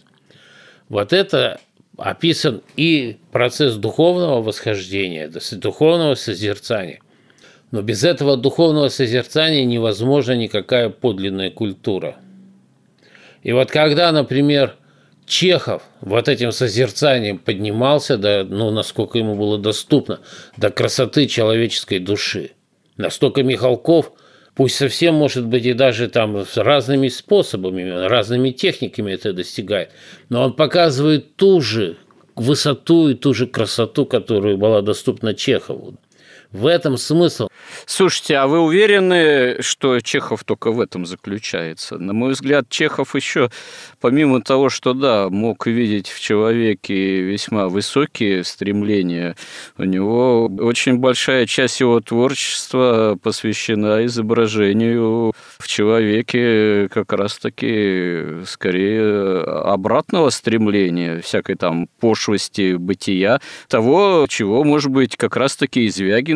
[0.90, 1.62] Вот это
[1.98, 7.00] описан и процесс духовного восхождения, духовного созерцания.
[7.72, 12.18] Но без этого духовного созерцания невозможна никакая подлинная культура.
[13.42, 14.76] И вот когда, например,
[15.30, 20.22] Чехов вот этим созерцанием поднимался, до, ну, насколько ему было доступно,
[20.58, 22.52] до красоты человеческой души.
[22.98, 24.12] Настолько Михалков,
[24.56, 29.92] пусть совсем, может быть, и даже там разными способами, разными техниками это достигает,
[30.30, 31.98] но он показывает ту же
[32.36, 36.00] высоту и ту же красоту, которая была доступна Чехову.
[36.52, 37.48] В этом смысл.
[37.86, 42.00] Слушайте, а вы уверены, что Чехов только в этом заключается?
[42.00, 43.52] На мой взгляд, Чехов еще,
[44.02, 49.36] помимо того, что, да, мог видеть в человеке весьма высокие стремления,
[49.78, 60.32] у него очень большая часть его творчества посвящена изображению в человеке как раз-таки скорее обратного
[60.32, 65.90] стремления, всякой там пошлости бытия, того, чего, может быть, как раз-таки и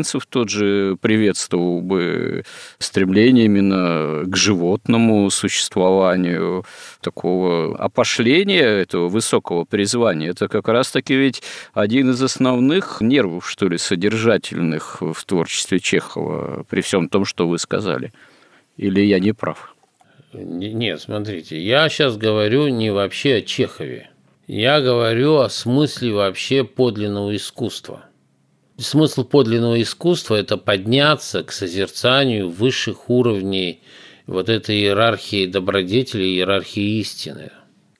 [0.03, 2.43] Звягинцев тот же приветствовал бы
[2.77, 6.65] стремление именно к животному существованию,
[7.01, 10.31] такого опошления этого высокого призвания.
[10.31, 11.41] Это как раз-таки ведь
[11.73, 17.57] один из основных нервов, что ли, содержательных в творчестве Чехова, при всем том, что вы
[17.57, 18.11] сказали.
[18.77, 19.75] Или я не прав?
[20.33, 24.09] Нет, смотрите, я сейчас говорю не вообще о Чехове.
[24.47, 28.03] Я говорю о смысле вообще подлинного искусства.
[28.83, 33.79] Смысл подлинного искусства– это подняться к созерцанию высших уровней
[34.27, 37.51] вот этой иерархии добродетелей, иерархии истины.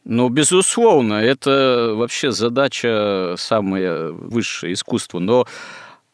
[0.03, 5.19] Ну, безусловно, это вообще задача самая высшая искусства.
[5.19, 5.47] Но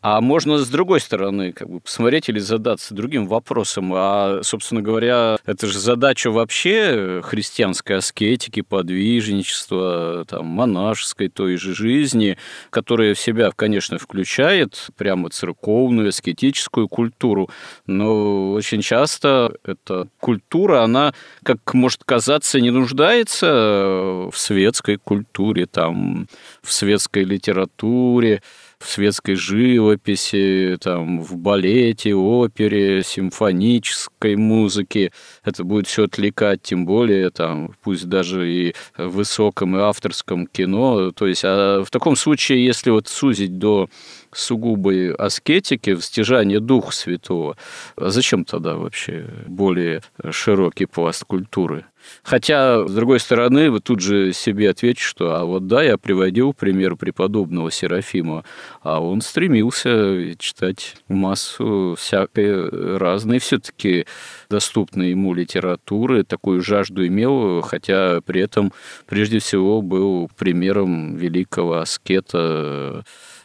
[0.02, 3.92] а можно с другой стороны как бы посмотреть или задаться другим вопросом.
[3.94, 12.38] А, собственно говоря, это же задача вообще христианской аскетики, подвижничества, там, монашеской той же жизни,
[12.70, 17.50] которая в себя, конечно, включает прямо церковную, аскетическую культуру.
[17.86, 26.28] Но очень часто эта культура, она, как может казаться, не нуждается в светской культуре, там,
[26.62, 28.42] в светской литературе,
[28.80, 35.12] в светской живописи, там, в балете, опере, симфонической музыке.
[35.44, 41.12] Это будет все отвлекать, тем более, там, пусть даже и в высоком и авторском кино.
[41.12, 43.90] То есть, а в таком случае, если вот сузить до
[44.32, 47.58] сугубой аскетики, в стяжание Духа Святого,
[47.96, 50.02] а зачем тогда вообще более
[50.32, 51.86] широкий пласт культуры?
[52.24, 56.54] Хотя, с другой стороны, вы тут же себе ответите, что а вот да, я приводил
[56.54, 58.44] пример преподобного Серафима,
[58.82, 64.06] а он стремился читать массу всякой разной все-таки
[64.50, 68.74] доступной ему литературы, такую жажду имел, хотя при этом
[69.08, 73.04] прежде всего был примером великого аскета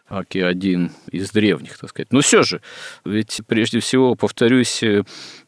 [0.09, 2.12] Аки один из древних, так сказать.
[2.12, 2.61] Но все же,
[3.07, 4.82] ведь прежде всего, повторюсь,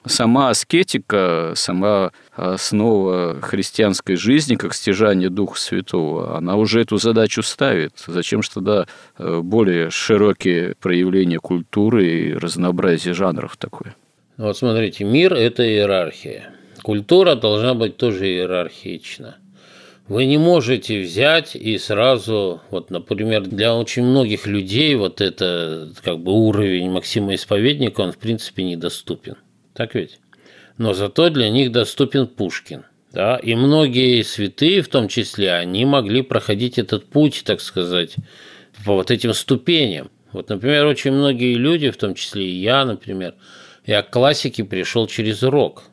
[0.06, 8.02] сама аскетика, сама основа христианской жизни, как стяжание Духа Святого, она уже эту задачу ставит.
[8.06, 8.86] Зачем же тогда
[9.18, 13.94] э, более широкие проявления культуры и разнообразие жанров такое?
[14.38, 16.54] Вот смотрите, мир– это иерархия.
[16.82, 19.36] Культура должна быть тоже иерархична.
[20.08, 26.20] Вы не можете взять и сразу, вот, например, для очень многих людей вот это как
[26.20, 29.36] бы уровень Максима Исповедника, он в принципе недоступен.
[29.74, 30.20] Так ведь?
[30.78, 32.84] Но зато для них доступен Пушкин.
[33.12, 33.36] Да?
[33.36, 38.14] И многие святые, в том числе, они могли проходить этот путь, так сказать,
[38.84, 40.10] по вот этим ступеням.
[40.30, 43.34] Вот, например, очень многие люди, в том числе и я, например,
[43.86, 45.84] я к классике пришел через рок.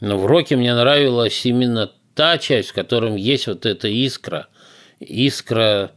[0.00, 4.48] Но в роке мне нравилась именно та часть, в котором есть вот эта искра,
[4.98, 5.92] искра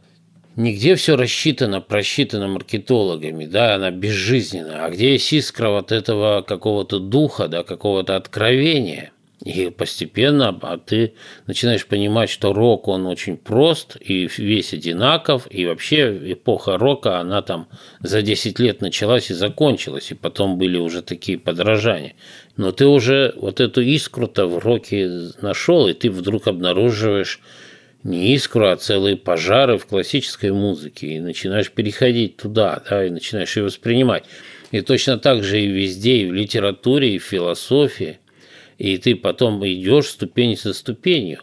[0.56, 4.84] Нигде все рассчитано, просчитано маркетологами, да, она безжизненна.
[4.84, 9.12] А где есть искра вот этого какого-то духа, да, какого-то откровения–
[9.44, 11.14] и постепенно а ты
[11.46, 17.40] начинаешь понимать, что рок, он очень прост и весь одинаков, и вообще эпоха рока, она
[17.40, 17.68] там
[18.00, 22.14] за 10 лет началась и закончилась, и потом были уже такие подражания.
[22.56, 25.10] Но ты уже вот эту искру-то в роке
[25.40, 27.40] нашел, и ты вдруг обнаруживаешь
[28.02, 33.56] не искру, а целые пожары в классической музыке, и начинаешь переходить туда, да, и начинаешь
[33.56, 34.24] ее воспринимать.
[34.70, 38.19] И точно так же и везде, и в литературе, и в философии.
[38.80, 41.42] И ты потом идешь ступень за ступенью.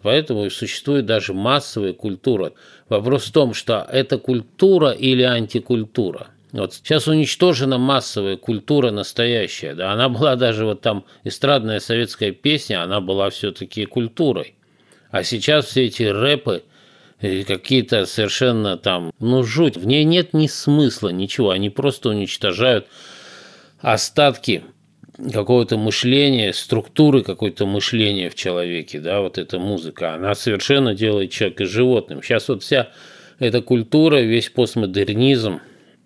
[0.00, 2.54] Поэтому существует даже массовая культура.
[2.88, 6.28] Вопрос в том, что это культура или антикультура.
[6.52, 9.74] Вот сейчас уничтожена массовая культура настоящая.
[9.74, 9.92] Да?
[9.92, 14.54] Она была даже вот там эстрадная советская песня, она была все-таки культурой.
[15.10, 16.62] А сейчас все эти рэпы,
[17.20, 19.76] какие-то совершенно там, ну, жуть.
[19.76, 21.50] В ней нет ни смысла, ничего.
[21.50, 22.86] Они просто уничтожают
[23.82, 24.64] остатки
[25.32, 31.66] какого-то мышления, структуры какой-то мышления в человеке, да, вот эта музыка, она совершенно делает человека
[31.66, 32.22] животным.
[32.22, 32.90] Сейчас вот вся
[33.38, 35.60] эта культура, весь постмодернизм,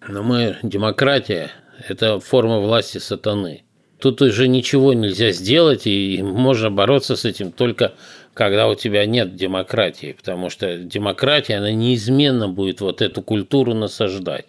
[0.07, 1.51] но мы, демократия,
[1.89, 3.65] это форма власти сатаны.
[4.01, 7.95] Тут уже ничего нельзя сделать, и можно бороться с этим только
[8.39, 14.47] когда у тебя нет демократии, потому что демократия, она неизменно будет вот эту культуру насаждать.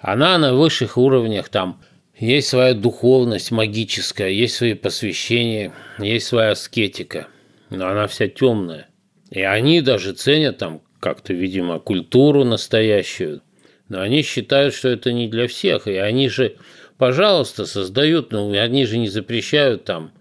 [0.00, 1.80] Она на высших уровнях, там
[2.26, 7.28] есть своя духовность магическая, есть свои посвящения, есть своя аскетика,
[7.70, 8.88] но она вся темная.
[9.30, 13.42] И они даже ценят там как-то, видимо, культуру настоящую,
[13.88, 16.56] но они считают, что это не для всех, и они же,
[16.96, 20.12] пожалуйста, создают, ну, они же не запрещают там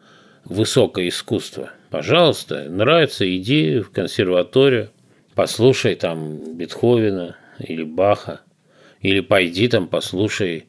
[0.45, 4.91] высокое искусство– Пожалуйста, нравится, иди в консерваторию,
[5.35, 8.39] послушай там Бетховена или Баха,
[9.01, 10.67] или пойди там послушай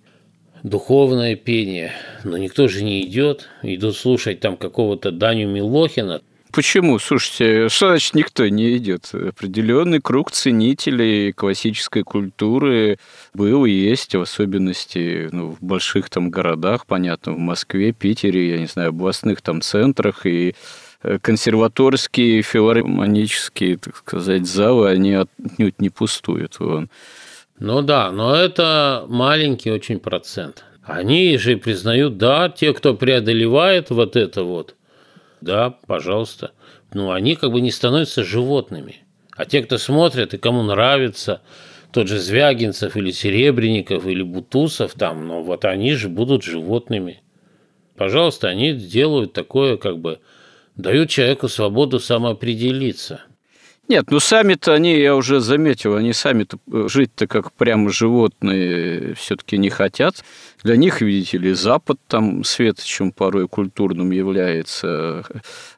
[0.62, 1.92] духовное пение.
[2.24, 6.98] Но никто же не идет, идут слушать там какого-то Даню Милохина, Почему?
[6.98, 9.08] Слушайте, что значит никто не идет?
[9.14, 12.98] Определенный круг ценителей классической культуры
[13.32, 18.58] был и есть, в особенности ну, в больших там городах, понятно, в Москве, Питере, я
[18.58, 20.54] не знаю, областных там центрах и
[21.04, 26.60] Э, консерваторские, филармонические, так сказать, залы, они отнюдь не пустуют.
[26.60, 26.90] Вон.
[27.58, 30.64] Ну да, но это маленький очень процент.
[30.82, 34.74] Они же признают, да, те, кто преодолевает вот это вот,
[35.40, 36.52] да, пожалуйста,
[36.92, 38.96] ну они как бы не становятся животными.
[39.36, 41.40] А те, кто смотрят и кому нравится,
[41.92, 47.22] тот же Звягинцев или Серебренников или Бутусов там, ну вот они же будут животными.
[47.96, 50.18] Пожалуйста, они делают такое как бы
[50.74, 53.20] дают человеку свободу самоопределиться.
[53.88, 59.58] Нет, ну сами-то они, я уже заметил, они сами-то э, жить-то как прямо животные все-таки
[59.58, 60.24] не хотят.
[60.62, 65.24] Для них, видите ли, Запад там светочем порой культурным является.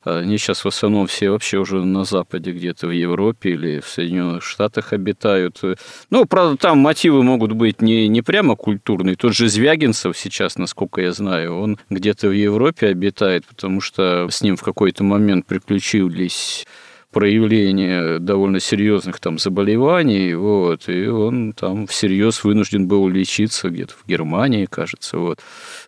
[0.05, 4.45] Они сейчас в основном все вообще уже на Западе, где-то в Европе или в Соединенных
[4.45, 5.63] Штатах обитают.
[6.11, 9.17] Ну, правда, там мотивы могут быть не, не прямо культурные.
[9.17, 14.43] Тот же Звягинцев сейчас, насколько я знаю, он где-то в Европе обитает, потому что с
[14.43, 16.67] ним в какой-то момент приключились
[17.15, 24.09] проявление довольно серьезных там заболеваний, вот, и он там всерьез вынужден был лечиться где-то в
[24.09, 25.39] Германии, кажется, вот.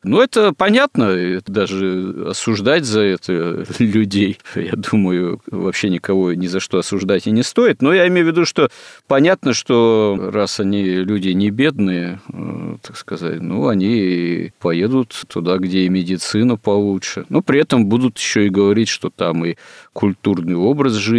[0.04, 6.60] Ну, это понятно, это даже осуждать за это людей, я думаю, вообще никого ни за
[6.60, 8.70] что осуждать и не стоит, но я имею в виду, что
[9.08, 15.80] понятно, что раз они люди не бедные, э, так сказать, ну, они поедут туда, где
[15.80, 19.56] и медицина получше, но при этом будут еще и говорить, что там и
[19.92, 21.15] культурный образ жизни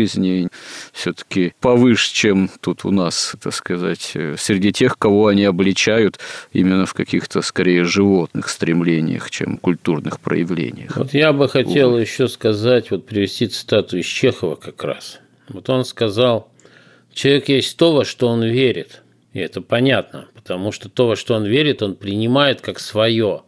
[0.93, 6.19] все-таки повыше, чем тут у нас, так сказать, среди тех, кого они обличают
[6.53, 10.95] именно в каких-то скорее животных стремлениях, чем культурных проявлениях.
[10.97, 12.01] Вот я бы хотел Увы.
[12.01, 15.19] еще сказать, вот привести цитату из Чехова как раз.
[15.49, 16.51] Вот он сказал,
[17.13, 19.01] человек есть то, во что он верит.
[19.33, 23.43] И это понятно, потому что то, во что он верит, он принимает как свое.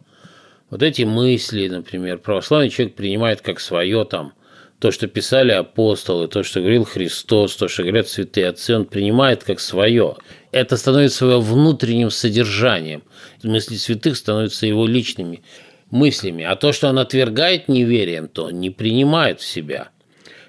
[0.70, 4.32] Вот эти мысли, например, православный человек принимает как свое там
[4.80, 9.44] то, что писали апостолы, то, что говорил Христос, то, что говорят святые отцы, он принимает
[9.44, 10.16] как свое.
[10.52, 13.02] Это становится его внутренним содержанием.
[13.42, 15.42] Мысли святых становятся его личными
[15.90, 16.44] мыслями.
[16.44, 19.90] А то, что он отвергает неверием, то он не принимает в себя.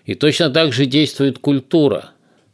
[0.05, 2.11] И точно так же действует культура.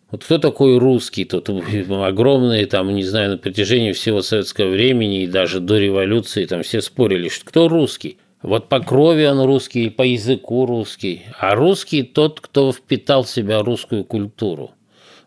[0.09, 1.25] Вот кто такой русский?
[1.25, 6.63] Тут огромные, там, не знаю, на протяжении всего советского времени и даже до революции там
[6.63, 8.17] все спорили, что кто русский.
[8.41, 11.23] Вот по крови он русский, по языку русский.
[11.39, 14.71] А русский тот, кто впитал в себя русскую культуру.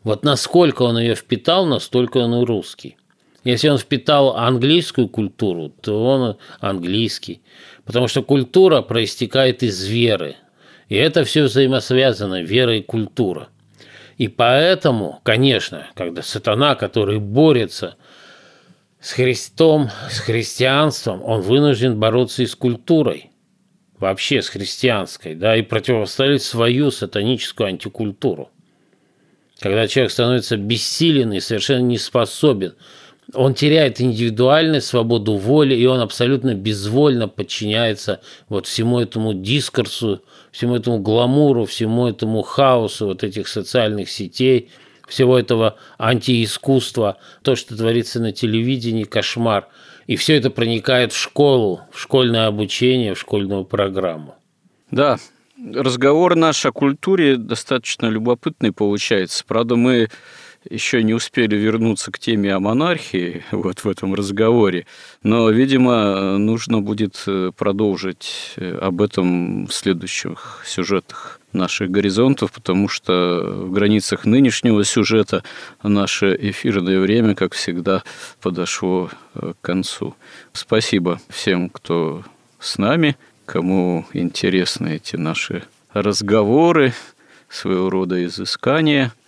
[0.05, 2.97] Вот насколько он ее впитал, настолько он и русский.
[3.43, 7.43] Если он впитал английскую культуру, то он английский.
[7.85, 10.37] Потому что культура проистекает из веры.
[10.89, 13.49] И это все взаимосвязано, вера и культура.
[14.19, 17.97] И поэтому, конечно, когда сатана, который борется
[19.01, 23.31] с Христом, с христианством, он вынужден бороться и с культурой,
[23.99, 28.51] вообще с христианской, да, и противоставить свою сатаническую антикультуру.
[29.59, 32.75] когда человек становится бессилен и совершенно не способен
[33.35, 40.77] он теряет индивидуальную свободу воли, и он абсолютно безвольно подчиняется вот всему этому дискурсу, всему
[40.77, 44.71] этому гламуру, всему этому хаосу вот этих социальных сетей,
[45.11, 49.69] всего этого антиискусства, то, что творится на телевидении, кошмар.
[50.07, 54.37] И все это проникает в школу, в школьное обучение, в школьную программу.
[54.91, 55.19] Да,
[55.75, 59.45] разговор наш о культуре достаточно любопытный получается.
[59.47, 60.09] Правда, мы
[60.69, 64.87] еще не успели вернуться к теме о монархии вот в этом разговоре,
[65.23, 72.89] но, видимо, нужно будет э, продолжить э, об этом в следующих сюжетах наших горизонтов, потому
[72.89, 75.43] что в границах нынешнего сюжета
[75.83, 78.03] наше эфирное время, как всегда,
[78.41, 80.15] подошло э, к концу.
[80.53, 82.25] Спасибо всем, кто
[82.59, 86.93] с нами, кому интересны эти наши разговоры,
[87.49, 89.13] своего рода изыскания–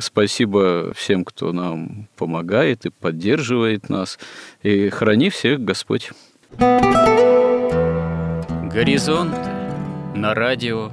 [0.00, 4.18] Спасибо всем, кто нам помогает и поддерживает нас.
[4.62, 6.10] И храни всех Господь.
[8.72, 9.34] Горизонт
[10.14, 10.92] на радио